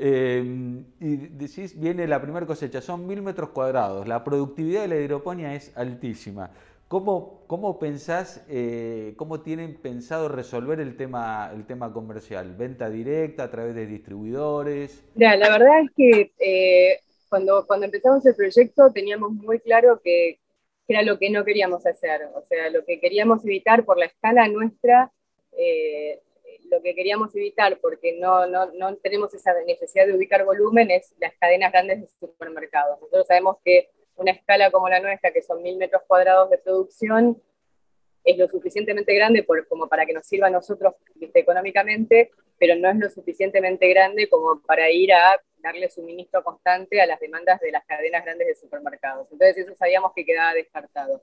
Eh, 0.00 0.84
y 1.00 1.16
decís, 1.16 1.78
viene 1.78 2.06
la 2.06 2.22
primera 2.22 2.46
cosecha, 2.46 2.80
son 2.80 3.06
mil 3.06 3.20
metros 3.20 3.50
cuadrados, 3.50 4.06
la 4.06 4.22
productividad 4.22 4.82
de 4.82 4.88
la 4.88 4.96
hidroponía 4.96 5.54
es 5.54 5.76
altísima. 5.76 6.50
¿Cómo, 6.86 7.42
cómo 7.46 7.78
pensás, 7.78 8.42
eh, 8.48 9.12
cómo 9.16 9.40
tienen 9.40 9.74
pensado 9.74 10.28
resolver 10.28 10.80
el 10.80 10.96
tema, 10.96 11.50
el 11.52 11.66
tema 11.66 11.92
comercial? 11.92 12.54
¿Venta 12.56 12.88
directa 12.88 13.42
a 13.42 13.50
través 13.50 13.74
de 13.74 13.86
distribuidores? 13.86 15.04
la 15.14 15.36
verdad 15.36 15.80
es 15.84 15.90
que 15.94 16.32
eh, 16.38 17.00
cuando, 17.28 17.66
cuando 17.66 17.86
empezamos 17.86 18.24
el 18.24 18.34
proyecto 18.34 18.90
teníamos 18.90 19.32
muy 19.32 19.58
claro 19.58 20.00
que, 20.02 20.38
era 20.88 21.02
lo 21.02 21.18
que 21.18 21.30
no 21.30 21.44
queríamos 21.44 21.86
hacer. 21.86 22.28
O 22.34 22.42
sea, 22.42 22.70
lo 22.70 22.84
que 22.84 22.98
queríamos 22.98 23.44
evitar 23.44 23.84
por 23.84 23.98
la 23.98 24.06
escala 24.06 24.48
nuestra, 24.48 25.12
eh, 25.52 26.20
lo 26.70 26.82
que 26.82 26.94
queríamos 26.94 27.34
evitar 27.36 27.78
porque 27.80 28.18
no, 28.18 28.46
no, 28.46 28.72
no 28.72 28.96
tenemos 28.96 29.32
esa 29.34 29.52
necesidad 29.66 30.06
de 30.06 30.14
ubicar 30.14 30.44
volumen 30.44 30.90
es 30.90 31.14
las 31.20 31.34
cadenas 31.38 31.72
grandes 31.72 32.00
de 32.00 32.08
supermercados. 32.08 33.00
Nosotros 33.00 33.26
sabemos 33.26 33.58
que 33.64 33.90
una 34.16 34.32
escala 34.32 34.70
como 34.70 34.88
la 34.88 35.00
nuestra, 35.00 35.30
que 35.30 35.42
son 35.42 35.62
mil 35.62 35.76
metros 35.76 36.02
cuadrados 36.06 36.50
de 36.50 36.58
producción, 36.58 37.40
es 38.24 38.36
lo 38.36 38.48
suficientemente 38.48 39.14
grande 39.14 39.46
como 39.68 39.88
para 39.88 40.04
que 40.04 40.12
nos 40.12 40.26
sirva 40.26 40.48
a 40.48 40.50
nosotros 40.50 40.94
económicamente, 41.34 42.30
pero 42.58 42.74
no 42.76 42.90
es 42.90 42.96
lo 42.96 43.08
suficientemente 43.08 43.88
grande 43.88 44.28
como 44.28 44.60
para 44.62 44.90
ir 44.90 45.12
a 45.12 45.40
darle 45.62 45.90
suministro 45.90 46.42
constante 46.42 47.00
a 47.00 47.06
las 47.06 47.20
demandas 47.20 47.60
de 47.60 47.72
las 47.72 47.84
cadenas 47.86 48.24
grandes 48.24 48.46
de 48.46 48.54
supermercados. 48.54 49.28
Entonces 49.30 49.58
eso 49.58 49.74
sabíamos 49.76 50.12
que 50.14 50.24
quedaba 50.24 50.54
descartado. 50.54 51.22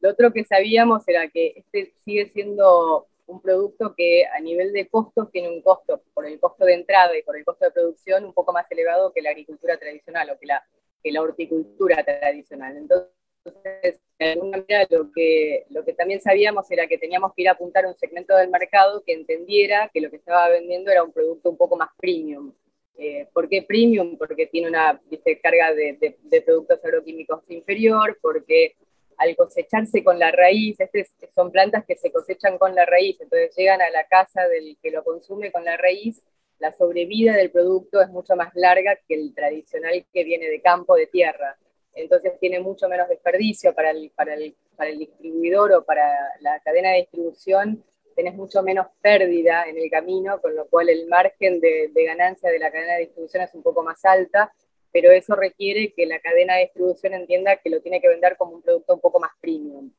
Lo 0.00 0.10
otro 0.10 0.32
que 0.32 0.44
sabíamos 0.44 1.06
era 1.08 1.28
que 1.28 1.54
este 1.56 1.94
sigue 2.04 2.30
siendo 2.30 3.08
un 3.26 3.40
producto 3.40 3.94
que 3.96 4.26
a 4.26 4.38
nivel 4.40 4.72
de 4.72 4.88
costos 4.88 5.30
tiene 5.30 5.48
un 5.48 5.62
costo 5.62 6.02
por 6.12 6.26
el 6.26 6.38
costo 6.38 6.64
de 6.66 6.74
entrada 6.74 7.16
y 7.16 7.22
por 7.22 7.36
el 7.36 7.44
costo 7.44 7.64
de 7.64 7.70
producción 7.70 8.24
un 8.24 8.34
poco 8.34 8.52
más 8.52 8.70
elevado 8.70 9.12
que 9.12 9.22
la 9.22 9.30
agricultura 9.30 9.78
tradicional 9.78 10.30
o 10.30 10.38
que 10.38 10.46
la 10.46 10.62
que 11.04 11.12
la 11.12 11.22
horticultura 11.22 12.02
tradicional. 12.02 12.76
Entonces, 12.78 14.00
de 14.18 14.32
alguna 14.32 14.58
manera, 14.58 14.86
lo 14.88 15.12
que, 15.12 15.66
lo 15.68 15.84
que 15.84 15.92
también 15.92 16.20
sabíamos 16.20 16.68
era 16.70 16.88
que 16.88 16.96
teníamos 16.96 17.34
que 17.34 17.42
ir 17.42 17.48
a 17.50 17.52
apuntar 17.52 17.84
a 17.84 17.88
un 17.88 17.94
segmento 17.94 18.34
del 18.34 18.48
mercado 18.48 19.04
que 19.04 19.12
entendiera 19.12 19.90
que 19.92 20.00
lo 20.00 20.10
que 20.10 20.16
estaba 20.16 20.48
vendiendo 20.48 20.90
era 20.90 21.04
un 21.04 21.12
producto 21.12 21.50
un 21.50 21.58
poco 21.58 21.76
más 21.76 21.90
premium. 21.98 22.54
Eh, 22.96 23.28
¿Por 23.32 23.48
qué 23.48 23.62
premium? 23.62 24.16
Porque 24.16 24.46
tiene 24.46 24.68
una 24.68 25.00
carga 25.42 25.74
de, 25.74 26.16
de, 26.22 26.42
productos 26.42 26.84
agroquímicos 26.84 27.42
inferior, 27.48 28.18
porque 28.22 28.76
al 29.16 29.34
cosecharse 29.36 30.02
con 30.04 30.18
la 30.18 30.30
raíz, 30.30 30.78
este 30.80 31.06
son 31.34 31.50
plantas 31.50 31.84
que 31.84 31.96
se 31.96 32.12
cosechan 32.12 32.58
con 32.58 32.74
la 32.74 32.84
raíz, 32.86 33.20
entonces 33.20 33.54
llegan 33.56 33.80
a 33.82 33.90
la 33.90 34.06
casa 34.06 34.46
del 34.48 34.76
que 34.82 34.90
lo 34.90 35.02
consume 35.02 35.50
con 35.50 35.64
la 35.64 35.76
raíz 35.76 36.22
la 36.58 36.72
sobrevida 36.72 37.36
del 37.36 37.50
producto 37.50 38.00
es 38.00 38.08
mucho 38.08 38.36
más 38.36 38.54
larga 38.54 38.96
que 39.06 39.14
el 39.14 39.34
tradicional 39.34 40.06
que 40.12 40.24
viene 40.24 40.48
de 40.48 40.60
campo, 40.60 40.94
de 40.94 41.06
tierra. 41.06 41.58
Entonces 41.94 42.38
tiene 42.40 42.60
mucho 42.60 42.88
menos 42.88 43.08
desperdicio 43.08 43.74
para 43.74 43.90
el, 43.90 44.10
para 44.16 44.34
el, 44.34 44.56
para 44.76 44.90
el 44.90 44.98
distribuidor 44.98 45.72
o 45.72 45.84
para 45.84 46.08
la 46.40 46.60
cadena 46.60 46.90
de 46.90 47.00
distribución. 47.00 47.84
Tenés 48.14 48.34
mucho 48.34 48.62
menos 48.62 48.86
pérdida 49.00 49.64
en 49.68 49.78
el 49.78 49.90
camino, 49.90 50.40
con 50.40 50.54
lo 50.54 50.66
cual 50.66 50.88
el 50.88 51.06
margen 51.06 51.60
de, 51.60 51.90
ganancia 51.94 52.50
de 52.50 52.58
la 52.58 52.70
cadena 52.70 52.94
de 52.94 53.00
distribución 53.00 53.42
es 53.42 53.54
un 53.54 53.62
poco 53.62 53.82
más 53.82 54.04
alta, 54.04 54.52
pero 54.92 55.10
eso 55.10 55.34
requiere 55.34 55.92
que 55.92 56.06
la 56.06 56.20
cadena 56.20 56.54
de 56.54 56.62
distribución 56.62 57.14
entienda 57.14 57.56
que 57.56 57.70
lo 57.70 57.80
tiene 57.80 58.00
que 58.00 58.08
vender 58.08 58.36
como 58.36 58.52
un 58.52 58.62
producto 58.62 58.94
un 58.94 59.00
poco 59.00 59.20
más 59.20 59.32
premium. 59.40 59.90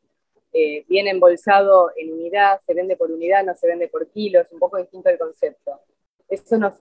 Eh, 0.54 0.86
viene 0.88 1.10
embolsado 1.10 1.92
en 1.98 2.14
unidad, 2.14 2.62
se 2.66 2.74
vende 2.74 2.96
por 2.96 3.12
unidad, 3.12 3.44
no 3.44 3.56
se 3.56 3.68
vende 3.68 3.90
por 3.90 4.10
kilo, 4.10 4.40
es 4.40 4.52
un 4.52 4.60
poco 4.60 4.78
distinto 4.78 5.10
el 5.10 5.18
concepto 5.18 5.82
eso 6.28 6.58
nos, 6.58 6.74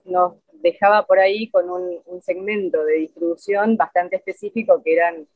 dejaba 0.53 1.05
por 1.05 1.19
ahí 1.19 1.49
con 1.49 1.69
un, 1.69 2.21
segmento 2.21 2.83
de 2.83 2.95
distribución 2.95 3.77
bastante 3.77 4.15
específico, 4.15 4.81
que 4.83 4.93
eran 4.93 5.27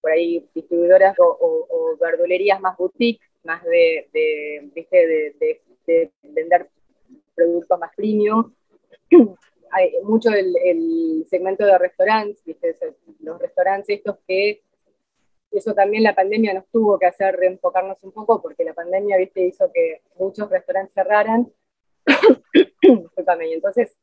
por 0.00 0.12
ahí 0.12 0.46
distribuidoras 0.54 1.16
o, 1.18 1.96
verdulerías 2.00 2.60
más 2.60 2.76
boutique, 2.76 3.22
más 3.44 3.62
de, 3.64 4.08
de, 4.12 6.10
vender 6.22 6.68
productos 7.34 7.78
más 7.78 7.94
premium. 7.94 8.52
Hay 9.70 9.92
mucho 10.04 10.30
el, 10.30 11.24
segmento 11.28 11.64
de 11.66 11.78
restaurantes, 11.78 12.42
los 13.20 13.40
restaurantes 13.40 13.88
estos 13.88 14.18
que 14.26 14.62
eso 15.50 15.72
también 15.74 16.02
la 16.02 16.14
pandemia 16.14 16.52
nos 16.52 16.66
tuvo 16.68 16.98
que 16.98 17.06
hacer 17.06 17.36
reenfocarnos 17.36 17.98
un 18.02 18.12
poco 18.12 18.42
porque 18.42 18.64
la 18.64 18.74
pandemia 18.74 19.16
¿viste? 19.16 19.46
hizo 19.46 19.70
que 19.72 20.02
muchos 20.18 20.50
restaurantes 20.50 20.94
cerraran 20.94 21.52
y 22.84 23.52
entonces 23.52 23.96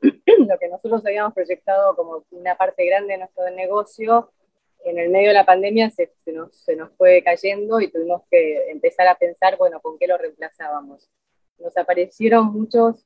lo 0.00 0.58
que 0.58 0.68
nosotros 0.68 1.04
habíamos 1.04 1.34
proyectado 1.34 1.96
como 1.96 2.24
una 2.30 2.56
parte 2.56 2.86
grande 2.86 3.14
de 3.14 3.18
nuestro 3.18 3.50
negocio, 3.50 4.30
en 4.90 4.98
el 4.98 5.10
medio 5.10 5.28
de 5.28 5.34
la 5.34 5.46
pandemia 5.46 5.90
se, 5.90 6.10
nos, 6.26 6.56
se 6.56 6.76
nos 6.76 6.90
fue 6.96 7.22
cayendo 7.22 7.80
y 7.80 7.90
tuvimos 7.90 8.22
que 8.30 8.70
empezar 8.70 9.08
a 9.08 9.16
pensar, 9.16 9.56
bueno, 9.56 9.80
¿con 9.80 9.98
qué 9.98 10.06
lo 10.06 10.18
reemplazábamos? 10.18 11.08
Nos 11.58 11.76
aparecieron 11.76 12.52
muchos 12.52 13.04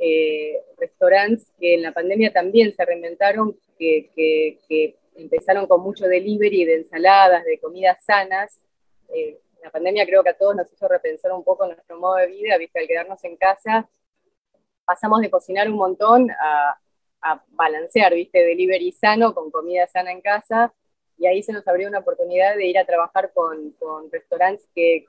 eh, 0.00 0.62
restaurantes 0.76 1.52
que 1.58 1.74
en 1.74 1.82
la 1.82 1.92
pandemia 1.92 2.32
también 2.32 2.72
se 2.72 2.84
reinventaron, 2.84 3.56
que, 3.78 4.10
que, 4.14 4.96
empezaron 5.16 5.66
con 5.66 5.80
mucho 5.80 6.06
delivery 6.06 6.64
de 6.64 6.76
ensaladas, 6.76 7.44
de 7.44 7.58
comidas 7.58 8.04
sanas. 8.04 8.60
Eh, 9.12 9.40
la 9.64 9.70
pandemia 9.70 10.06
creo 10.06 10.22
que 10.22 10.30
a 10.30 10.38
todos 10.38 10.54
nos 10.54 10.72
hizo 10.72 10.86
repensar 10.86 11.32
un 11.32 11.42
poco 11.42 11.66
nuestro 11.66 11.98
modo 11.98 12.14
de 12.14 12.28
vida, 12.28 12.56
¿viste? 12.56 12.78
al 12.78 12.86
quedarnos 12.86 13.24
en 13.24 13.36
casa 13.36 13.88
pasamos 14.88 15.20
de 15.20 15.30
cocinar 15.30 15.68
un 15.68 15.76
montón 15.76 16.30
a, 16.30 16.80
balancear, 17.48 18.14
¿viste? 18.14 18.38
Delivery 18.38 18.92
sano 18.92 19.34
con 19.34 19.50
comida 19.50 19.86
sana 19.86 20.12
en 20.12 20.22
casa. 20.22 20.72
Y 21.18 21.26
ahí 21.26 21.42
se 21.42 21.52
nos 21.52 21.66
abrió 21.66 21.88
una 21.88 21.98
oportunidad 21.98 22.56
de 22.56 22.66
ir 22.66 22.78
a 22.78 22.86
trabajar 22.86 23.32
con, 23.34 23.74
restaurantes 24.10 24.66
que, 24.74 25.06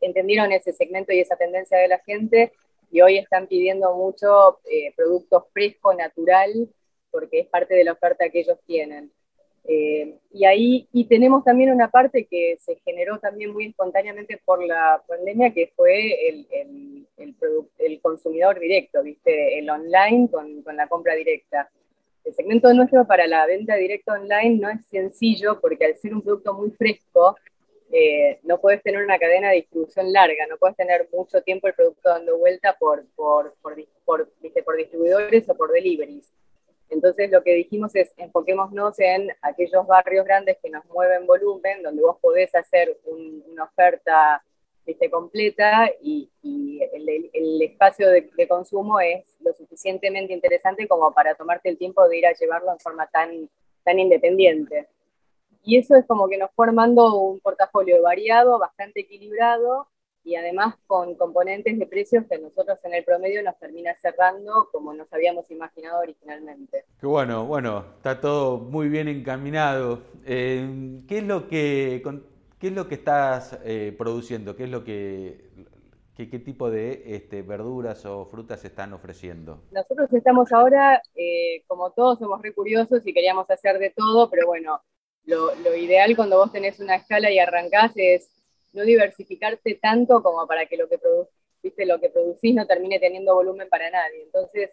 entendieron 0.00 0.50
ese 0.50 0.72
segmento 0.72 1.12
y 1.12 1.20
esa 1.20 1.36
tendencia 1.36 1.78
de 1.78 1.86
la 1.86 2.00
gente 2.00 2.52
y 2.90 3.00
hoy 3.00 3.18
están 3.18 3.46
pidiendo 3.46 3.94
mucho 3.94 4.58
eh, 4.64 4.92
producto 4.96 5.46
fresco, 5.52 5.94
natural, 5.94 6.68
porque 7.10 7.40
es 7.40 7.46
parte 7.46 7.74
de 7.74 7.84
la 7.84 7.92
oferta 7.92 8.28
que 8.28 8.40
ellos 8.40 8.58
tienen. 8.66 9.10
Eh, 9.64 10.18
y 10.32 10.44
ahí 10.44 10.88
y 10.92 11.04
tenemos 11.04 11.44
también 11.44 11.70
una 11.70 11.88
parte 11.88 12.26
que 12.26 12.56
se 12.58 12.76
generó 12.84 13.20
también 13.20 13.52
muy 13.52 13.66
espontáneamente 13.66 14.40
por 14.44 14.64
la 14.64 15.02
pandemia, 15.06 15.54
que 15.54 15.72
fue 15.76 16.28
el, 16.28 16.46
el, 16.50 17.06
el, 17.78 18.00
consumidor 18.00 18.58
directo, 18.58 19.02
¿viste? 19.02 19.58
el 19.58 19.70
online 19.70 20.28
con, 20.30 20.62
con, 20.62 20.76
la 20.76 20.88
compra 20.88 21.14
directa. 21.14 21.70
El 22.24 22.34
segmento 22.34 22.72
nuestro 22.72 23.06
para 23.06 23.26
la 23.26 23.46
venta 23.46 23.74
directa 23.74 24.12
online 24.14 24.58
no 24.58 24.68
es 24.68 24.86
sencillo 24.86 25.60
porque 25.60 25.86
al 25.86 25.96
ser 25.96 26.14
un 26.14 26.22
producto 26.22 26.54
muy 26.54 26.70
fresco, 26.70 27.36
eh, 27.90 28.38
no 28.44 28.58
puedes 28.58 28.82
tener 28.82 29.04
una 29.04 29.18
cadena 29.18 29.50
de 29.50 29.56
distribución 29.56 30.12
larga, 30.12 30.46
no 30.48 30.56
puedes 30.56 30.76
tener 30.76 31.08
mucho 31.12 31.42
tiempo 31.42 31.66
el 31.66 31.74
producto 31.74 32.08
dando 32.08 32.38
vuelta 32.38 32.76
por, 32.78 33.04
por, 33.14 33.54
por, 33.60 33.74
por, 34.04 34.32
por 34.64 34.76
distribuidores 34.76 35.48
o 35.48 35.54
por 35.54 35.72
deliveries. 35.72 36.32
Entonces 36.88 37.30
lo 37.30 37.42
que 37.42 37.54
dijimos 37.54 37.94
es 37.94 38.12
enfoquémonos 38.16 38.98
en 39.00 39.28
aquellos 39.40 39.86
barrios 39.86 40.24
grandes 40.24 40.58
que 40.62 40.70
nos 40.70 40.84
mueven 40.86 41.26
volumen, 41.26 41.82
donde 41.82 42.02
vos 42.02 42.18
podés 42.20 42.54
hacer 42.54 42.98
una 43.04 43.64
oferta 43.64 44.42
completa 45.10 45.90
y, 46.00 46.28
el, 46.42 47.62
espacio 47.62 48.08
de, 48.10 48.30
consumo 48.48 49.00
es 49.00 49.24
lo 49.40 49.52
suficientemente 49.52 50.32
interesante 50.32 50.88
como 50.88 51.12
para 51.12 51.34
tomarte 51.34 51.68
el 51.68 51.78
tiempo 51.78 52.06
de 52.08 52.18
ir 52.18 52.26
a 52.26 52.32
llevarlo 52.32 52.72
en 52.72 52.78
forma 52.78 53.06
tan, 53.06 53.48
tan 53.84 53.98
independiente. 53.98 54.88
Y 55.64 55.78
eso 55.78 55.94
es 55.94 56.04
como 56.06 56.28
que 56.28 56.38
nos 56.38 56.50
fue 56.52 56.66
armando 56.66 57.20
un 57.20 57.40
portafolio 57.40 58.02
variado, 58.02 58.58
bastante 58.58 59.00
equilibrado, 59.00 59.86
y 60.24 60.36
además 60.36 60.76
con 60.86 61.14
componentes 61.16 61.78
de 61.78 61.86
precios 61.86 62.24
que 62.28 62.38
nosotros 62.38 62.78
en 62.84 62.94
el 62.94 63.04
promedio 63.04 63.42
nos 63.42 63.58
termina 63.58 63.94
cerrando 64.00 64.68
como 64.70 64.94
nos 64.94 65.12
habíamos 65.12 65.50
imaginado 65.50 66.00
originalmente. 66.00 66.84
Qué 67.00 67.06
bueno, 67.06 67.44
bueno, 67.44 67.84
está 67.96 68.20
todo 68.20 68.58
muy 68.58 68.88
bien 68.88 69.08
encaminado. 69.08 70.02
Eh, 70.24 71.00
¿qué, 71.08 71.18
es 71.18 71.24
lo 71.24 71.48
que, 71.48 72.02
¿Qué 72.62 72.68
es 72.68 72.74
lo 72.74 72.86
que 72.86 72.94
estás 72.94 73.58
eh, 73.64 73.92
produciendo? 73.98 74.54
¿Qué 74.54 74.62
es 74.62 74.70
lo 74.70 74.84
que, 74.84 75.50
qué, 76.16 76.38
tipo 76.38 76.70
de 76.70 77.02
este, 77.06 77.42
verduras 77.42 78.06
o 78.06 78.24
frutas 78.24 78.64
están 78.64 78.92
ofreciendo? 78.92 79.64
Nosotros 79.72 80.12
estamos 80.12 80.52
ahora, 80.52 81.02
eh, 81.16 81.64
como 81.66 81.90
todos 81.90 82.20
somos 82.20 82.40
re 82.40 82.54
curiosos 82.54 83.04
y 83.04 83.12
queríamos 83.12 83.50
hacer 83.50 83.80
de 83.80 83.90
todo, 83.90 84.30
pero 84.30 84.46
bueno, 84.46 84.80
lo, 85.24 85.74
ideal 85.74 86.14
cuando 86.14 86.38
vos 86.38 86.52
tenés 86.52 86.78
una 86.78 86.94
escala 86.94 87.32
y 87.32 87.40
arrancás 87.40 87.94
es 87.96 88.30
no 88.72 88.84
diversificarte 88.84 89.80
tanto 89.82 90.22
como 90.22 90.46
para 90.46 90.66
que 90.66 90.76
lo 90.76 90.88
que, 90.88 91.00
¿viste? 91.64 91.84
lo 91.84 91.98
que 91.98 92.10
producís 92.10 92.54
no 92.54 92.64
termine 92.64 93.00
teniendo 93.00 93.34
volumen 93.34 93.68
para 93.68 93.90
nadie. 93.90 94.22
Entonces, 94.22 94.70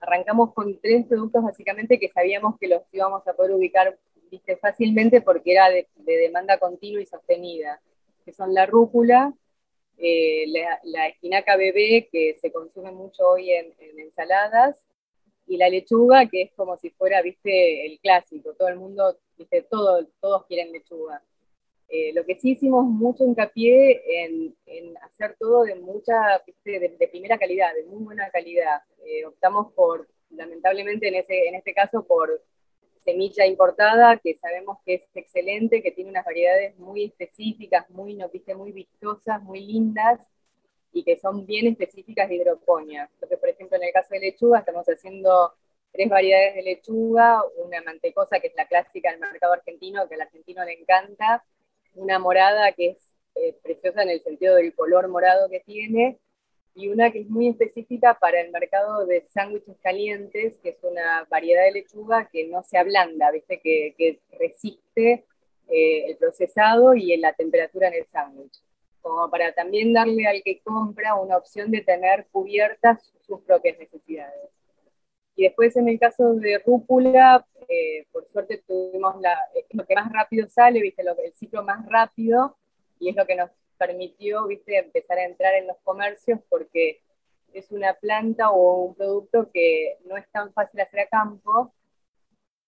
arrancamos 0.00 0.52
con 0.54 0.78
tres 0.80 1.06
productos 1.06 1.44
básicamente 1.44 1.98
que 1.98 2.08
sabíamos 2.08 2.58
que 2.58 2.68
los 2.68 2.82
íbamos 2.92 3.26
a 3.26 3.34
poder 3.34 3.52
ubicar 3.52 3.96
fácilmente 4.60 5.20
porque 5.20 5.52
era 5.52 5.68
de, 5.70 5.86
demanda 5.96 6.58
continua 6.58 7.02
y 7.02 7.06
sostenida, 7.06 7.80
que 8.24 8.32
son 8.32 8.54
la 8.54 8.66
rúcula, 8.66 9.34
eh, 9.98 10.44
la, 10.84 11.08
espinaca 11.08 11.56
bebé, 11.56 12.08
que 12.10 12.36
se 12.40 12.52
consume 12.52 12.92
mucho 12.92 13.28
hoy 13.28 13.50
en, 13.50 13.74
ensaladas, 13.98 14.84
y 15.46 15.56
la 15.56 15.68
lechuga, 15.68 16.26
que 16.26 16.42
es 16.42 16.52
como 16.54 16.76
si 16.76 16.90
fuera, 16.90 17.20
el 17.20 17.98
clásico, 18.00 18.54
todo 18.54 18.68
el 18.68 18.76
mundo, 18.76 19.18
todos 20.20 20.46
quieren 20.46 20.72
lechuga. 20.72 21.22
Eh, 21.92 22.12
lo 22.14 22.24
que 22.24 22.36
sí 22.36 22.52
hicimos 22.52 22.84
mucho 22.84 23.24
hincapié 23.24 24.24
en, 24.24 24.54
en 24.66 24.96
hacer 24.98 25.34
todo 25.40 25.64
de 25.64 25.74
mucha, 25.74 26.40
de, 26.64 27.08
primera 27.10 27.36
calidad, 27.36 27.74
de 27.74 27.84
muy 27.84 28.04
buena 28.04 28.30
calidad. 28.30 28.82
Eh, 29.04 29.26
optamos 29.26 29.72
por, 29.72 30.08
lamentablemente 30.30 31.08
en, 31.08 31.16
ese, 31.16 31.48
en 31.48 31.56
este 31.56 31.74
caso, 31.74 32.06
por 32.06 32.42
semilla 33.04 33.44
importada, 33.44 34.18
que 34.18 34.36
sabemos 34.36 34.78
que 34.86 34.94
es 34.94 35.08
excelente, 35.14 35.82
que 35.82 35.90
tiene 35.90 36.10
unas 36.10 36.24
variedades 36.24 36.78
muy 36.78 37.06
específicas, 37.06 37.90
muy, 37.90 38.14
no, 38.14 38.28
viste, 38.28 38.54
muy 38.54 38.70
vistosas, 38.70 39.42
muy 39.42 39.60
lindas, 39.60 40.20
y 40.92 41.02
que 41.02 41.16
son 41.16 41.44
bien 41.44 41.66
específicas 41.66 42.28
de 42.28 42.36
hidroponía. 42.36 43.08
Entonces, 43.14 43.38
por 43.38 43.48
ejemplo, 43.48 43.76
en 43.76 43.84
el 43.84 43.92
caso 43.92 44.14
de 44.14 44.20
lechuga, 44.20 44.60
estamos 44.60 44.86
haciendo 44.86 45.54
tres 45.90 46.08
variedades 46.08 46.54
de 46.54 46.62
lechuga, 46.62 47.42
una 47.64 47.82
mantecosa, 47.82 48.38
que 48.38 48.46
es 48.46 48.54
la 48.54 48.68
clásica 48.68 49.10
del 49.10 49.18
mercado 49.18 49.54
argentino, 49.54 50.08
que 50.08 50.14
al 50.14 50.20
argentino 50.20 50.64
le 50.64 50.74
encanta, 50.74 51.44
una 51.94 52.18
morada 52.18 52.72
que 52.72 52.90
es 52.90 52.96
eh, 53.34 53.56
preciosa 53.62 54.02
en 54.02 54.10
el 54.10 54.22
sentido 54.22 54.56
del 54.56 54.74
color 54.74 55.08
morado 55.08 55.48
que 55.48 55.60
tiene, 55.60 56.18
y 56.74 56.88
una 56.88 57.10
que 57.10 57.20
es 57.20 57.28
muy 57.28 57.48
específica 57.48 58.18
para 58.18 58.40
el 58.40 58.50
mercado 58.52 59.04
de 59.06 59.26
sándwiches 59.26 59.76
calientes, 59.82 60.58
que 60.58 60.70
es 60.70 60.78
una 60.82 61.26
variedad 61.28 61.64
de 61.64 61.72
lechuga 61.72 62.28
que 62.32 62.46
no 62.46 62.62
se 62.62 62.78
ablanda, 62.78 63.30
¿viste? 63.30 63.60
Que, 63.60 64.20
resiste 64.38 65.24
eh, 65.68 66.06
el 66.06 66.16
procesado 66.16 66.94
y 66.94 67.12
en 67.12 67.20
la 67.22 67.32
temperatura 67.32 67.88
en 67.88 67.94
el 67.94 68.06
sándwich, 68.06 68.62
como 69.00 69.30
para 69.30 69.52
también 69.52 69.92
darle 69.92 70.26
al 70.26 70.42
que 70.42 70.60
compra 70.60 71.14
una 71.14 71.36
opción 71.36 71.70
de 71.70 71.82
tener 71.82 72.26
cubiertas 72.30 73.12
sus 73.26 73.40
propias 73.42 73.78
necesidades. 73.78 74.50
Y 75.36 75.44
después 75.44 75.76
en 75.76 75.88
el 75.88 75.98
caso 75.98 76.34
de 76.34 76.58
rúcula, 76.58 77.46
eh, 77.68 78.06
por 78.12 78.26
suerte 78.26 78.62
tuvimos 78.66 79.20
la, 79.20 79.38
lo 79.70 79.86
que 79.86 79.94
más 79.94 80.12
rápido 80.12 80.48
sale, 80.48 80.80
¿viste? 80.80 81.02
Lo, 81.02 81.16
el 81.18 81.32
ciclo 81.34 81.62
más 81.62 81.86
rápido, 81.86 82.56
y 82.98 83.10
es 83.10 83.16
lo 83.16 83.26
que 83.26 83.36
nos 83.36 83.50
permitió 83.78 84.46
¿viste? 84.46 84.76
empezar 84.76 85.18
a 85.18 85.24
entrar 85.24 85.54
en 85.54 85.66
los 85.66 85.78
comercios 85.82 86.38
porque 86.48 87.00
es 87.54 87.72
una 87.72 87.94
planta 87.94 88.50
o 88.50 88.84
un 88.84 88.94
producto 88.94 89.50
que 89.52 89.96
no 90.04 90.16
es 90.16 90.28
tan 90.30 90.52
fácil 90.52 90.80
hacer 90.80 91.00
a 91.00 91.06
campo 91.08 91.72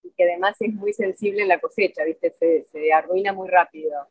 y 0.03 0.11
que 0.13 0.25
además 0.25 0.57
es 0.61 0.73
muy 0.73 0.93
sensible 0.93 1.43
en 1.43 1.49
la 1.49 1.61
cosecha, 1.61 2.03
¿viste? 2.03 2.31
Se, 2.33 2.65
se 2.65 2.93
arruina 2.93 3.33
muy 3.33 3.49
rápido. 3.49 4.09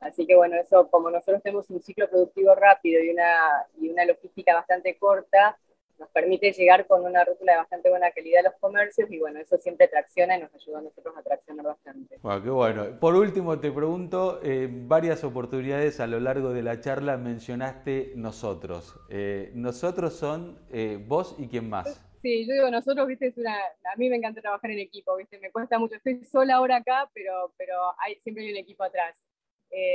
Así 0.00 0.26
que 0.26 0.34
bueno, 0.34 0.56
eso 0.56 0.90
como 0.90 1.10
nosotros 1.10 1.42
tenemos 1.42 1.70
un 1.70 1.80
ciclo 1.80 2.10
productivo 2.10 2.54
rápido 2.54 3.02
y 3.02 3.10
una, 3.10 3.66
y 3.80 3.88
una 3.88 4.04
logística 4.04 4.52
bastante 4.52 4.98
corta, 4.98 5.56
nos 5.98 6.10
permite 6.10 6.52
llegar 6.52 6.86
con 6.86 7.04
una 7.04 7.24
rúcula 7.24 7.52
de 7.52 7.58
bastante 7.58 7.90
buena 7.90 8.10
calidad 8.10 8.40
a 8.40 8.50
los 8.50 8.60
comercios 8.60 9.10
y 9.10 9.18
bueno, 9.18 9.40
eso 9.40 9.56
siempre 9.58 9.88
tracciona 9.88 10.36
y 10.36 10.40
nos 10.40 10.54
ayuda 10.54 10.78
a 10.78 10.82
nosotros 10.82 11.14
a 11.16 11.22
traccionar 11.22 11.66
bastante. 11.66 12.18
Bueno, 12.22 12.42
qué 12.42 12.50
bueno. 12.50 13.00
Por 13.00 13.14
último, 13.14 13.58
te 13.60 13.70
pregunto, 13.70 14.40
eh, 14.42 14.68
varias 14.70 15.24
oportunidades 15.24 16.00
a 16.00 16.06
lo 16.06 16.20
largo 16.20 16.52
de 16.52 16.62
la 16.62 16.80
charla 16.80 17.16
mencionaste 17.16 18.12
nosotros. 18.16 18.98
Eh, 19.10 19.52
nosotros 19.54 20.14
son 20.14 20.58
eh, 20.70 20.98
vos 21.06 21.36
y 21.38 21.48
quién 21.48 21.68
más. 21.68 22.02
Sí, 22.22 22.46
yo 22.46 22.54
digo 22.54 22.70
nosotros, 22.70 23.06
viste, 23.08 23.26
es 23.26 23.36
una, 23.36 23.56
a 23.56 23.96
mí 23.96 24.08
me 24.08 24.16
encanta 24.16 24.40
trabajar 24.40 24.70
en 24.70 24.78
equipo, 24.78 25.16
viste, 25.16 25.38
me 25.40 25.50
cuesta 25.50 25.78
mucho, 25.78 25.96
estoy 25.96 26.22
sola 26.24 26.54
ahora 26.54 26.76
acá, 26.76 27.10
pero, 27.12 27.52
pero 27.56 27.74
hay, 27.98 28.14
siempre 28.20 28.44
hay 28.44 28.52
un 28.52 28.58
equipo 28.58 28.84
atrás. 28.84 29.20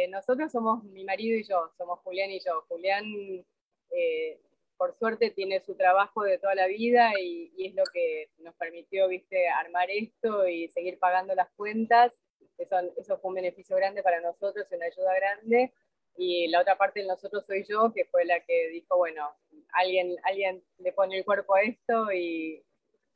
nosotros 0.10 0.52
somos 0.52 0.84
mi 0.84 1.06
marido 1.06 1.38
y 1.38 1.44
yo, 1.44 1.72
somos 1.78 2.00
Julián 2.00 2.30
y 2.32 2.40
yo. 2.40 2.66
Julián 2.68 3.06
por 4.78 4.96
suerte 4.98 5.32
tiene 5.32 5.60
su 5.60 5.76
trabajo 5.76 6.24
de 6.24 6.38
toda 6.38 6.56
la 6.56 6.68
vida 6.68 7.12
y, 7.20 7.52
es 7.58 7.76
lo 7.76 7.84
que 7.92 8.30
nos 8.40 8.56
permitió, 8.56 9.08
viste, 9.08 9.48
armar 9.50 9.90
esto 9.90 10.48
y 10.48 10.70
seguir 10.70 11.00
pagando 11.00 11.36
las 11.36 11.50
cuentas. 11.56 12.14
Eso, 12.58 12.78
eso 12.98 13.18
fue 13.20 13.30
un 13.30 13.36
beneficio 13.36 13.76
grande 13.76 14.04
para 14.04 14.22
nosotros, 14.22 14.72
una 14.72 14.86
ayuda 14.86 15.14
grande. 15.16 15.74
Y 16.16 16.48
la 16.48 16.62
otra 16.62 16.78
parte 16.78 17.02
de 17.02 17.08
nosotros 17.08 17.46
soy 17.46 17.66
yo, 17.68 17.92
que 17.94 18.06
fue 18.06 18.26
la 18.26 18.40
que 18.40 18.70
dijo, 18.70 18.98
bueno, 18.98 19.30
alguien, 19.74 20.16
alguien 20.24 20.64
le 20.80 20.92
pone 20.94 21.18
el 21.18 21.26
cuerpo 21.26 21.56
a 21.56 21.62
esto 21.62 22.12
y, 22.12 22.64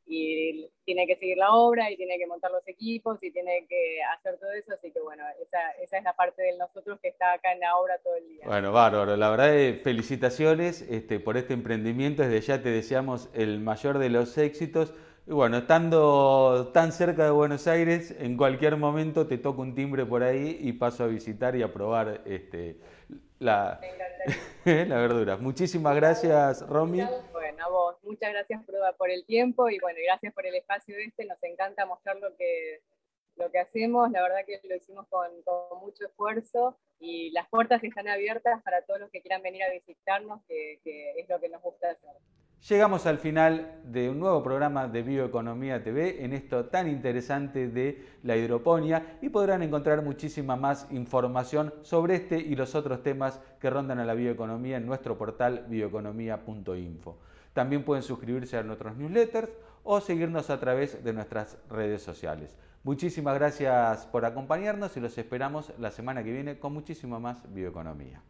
y 0.06 0.70
tiene 0.84 1.08
que 1.08 1.16
seguir 1.16 1.38
la 1.38 1.54
obra 1.54 1.90
y 1.90 1.98
tiene 1.98 2.18
que 2.18 2.28
montar 2.28 2.52
los 2.52 2.68
equipos 2.68 3.22
y 3.22 3.32
tiene 3.32 3.66
que 3.68 4.02
hacer 4.14 4.38
todo 4.40 4.52
eso, 4.52 4.74
así 4.74 4.92
que 4.92 5.00
bueno, 5.00 5.24
esa, 5.42 5.72
esa 5.82 5.98
es 5.98 6.04
la 6.04 6.14
parte 6.16 6.42
de 6.42 6.58
nosotros 6.58 7.00
que 7.02 7.10
está 7.10 7.34
acá 7.34 7.54
en 7.54 7.60
la 7.62 7.78
obra 7.78 7.98
todo 8.00 8.16
el 8.16 8.28
día. 8.28 8.44
Bueno, 8.46 8.72
bárbaro, 8.72 9.16
la 9.16 9.30
verdad 9.30 9.56
es 9.56 9.82
felicitaciones 9.82 10.82
este, 10.82 11.20
por 11.20 11.38
este 11.38 11.54
emprendimiento, 11.54 12.24
desde 12.24 12.42
ya 12.42 12.62
te 12.62 12.70
deseamos 12.70 13.30
el 13.34 13.60
mayor 13.60 14.00
de 14.00 14.10
los 14.10 14.38
éxitos. 14.38 14.94
Y 15.28 15.34
bueno, 15.34 15.60
estando 15.60 16.72
tan 16.74 16.92
cerca 16.92 17.24
de 17.24 17.32
Buenos 17.32 17.68
Aires, 17.68 18.16
en 18.20 18.36
cualquier 18.36 18.76
momento 18.76 19.28
te 19.28 19.38
toco 19.38 19.62
un 19.62 19.76
timbre 19.76 20.06
por 20.06 20.24
ahí 20.24 20.58
y 20.60 20.74
paso 20.74 21.04
a 21.04 21.08
visitar 21.08 21.56
y 21.56 21.62
a 21.62 21.72
probar 21.72 22.22
este, 22.26 22.78
la, 23.40 23.80
la 24.66 24.96
verdura. 24.96 25.38
Muchísimas 25.38 25.96
gracias, 25.96 26.68
Romy. 26.68 27.02
Muchas 28.04 28.32
gracias 28.32 28.62
por, 28.97 29.10
el 29.10 29.26
tiempo 29.26 29.69
y 29.69 29.80
bueno, 29.80 30.00
gracias 30.06 30.34
por 30.34 30.45
el 30.45 30.56
espacio 30.56 30.97
este. 30.97 31.26
Nos 31.26 31.41
encanta 31.43 31.86
mostrar 31.86 32.17
lo 32.17 32.36
que, 32.36 32.82
lo 33.36 33.52
que 33.52 33.60
hacemos. 33.60 34.10
La 34.12 34.21
verdad 34.21 34.45
que 34.45 34.60
lo 34.67 34.76
hicimos 34.76 35.08
con, 35.10 35.32
mucho 35.82 36.06
esfuerzo 36.06 36.78
y 37.00 37.32
las 37.32 37.47
puertas 37.50 37.84
están 37.84 38.08
abiertas 38.08 38.62
para 38.63 38.82
todos 38.84 39.00
los 39.00 39.10
que 39.10 39.21
quieran 39.21 39.41
venir 39.41 39.63
a 39.63 39.71
visitarnos, 39.71 40.41
que 40.47 40.80
es 40.84 41.30
lo 41.30 41.39
que 41.39 41.50
nos 41.50 41.62
gusta 41.62 41.91
hacer. 41.91 42.12
Llegamos 42.69 43.08
al 43.08 43.17
final 43.17 43.82
de 43.86 44.12
un 44.12 44.19
nuevo 44.19 44.43
programa 44.43 44.88
de 44.88 45.02
Bioeconomía 45.02 45.84
TV 45.84 46.24
en 46.24 46.32
esto 46.32 46.65
tan 46.65 46.88
interesante 46.88 47.67
de 47.67 48.06
la 48.21 48.38
hidroponía 48.38 49.17
y 49.19 49.30
podrán 49.30 49.63
encontrar 49.63 50.04
muchísima 50.04 50.56
más 50.56 50.88
información 50.91 51.74
sobre 51.82 52.17
este 52.17 52.38
y 52.38 52.56
los 52.56 52.76
otros 52.76 53.02
temas 53.02 53.41
que 53.60 53.71
rondan 53.71 53.97
a 53.97 54.06
la 54.06 54.13
bioeconomía 54.13 54.78
en 54.78 54.86
nuestro 54.86 55.17
portal 55.17 55.65
bioeconomía.info. 55.69 57.17
También 57.54 57.84
pueden 57.84 58.04
suscribirse 58.04 58.58
a 58.58 58.64
nuestros 58.64 58.96
newsletters 58.96 59.50
o 59.84 60.00
seguirnos 60.00 60.50
a 60.50 60.60
través 60.60 61.04
de 61.04 61.14
nuestras 61.14 61.58
redes 61.70 62.02
sociales. 62.02 62.56
Muchísimas 62.84 63.36
gracias 63.36 64.08
por 64.08 64.26
acompañarnos 64.26 64.98
y 64.98 65.00
los 65.00 65.18
esperamos 65.18 65.72
la 65.78 65.92
semana 65.92 66.24
que 66.24 66.32
viene 66.32 66.60
con 66.60 66.74
muchísima 66.74 67.20
más 67.20 67.42
bioeconomía. 67.54 68.22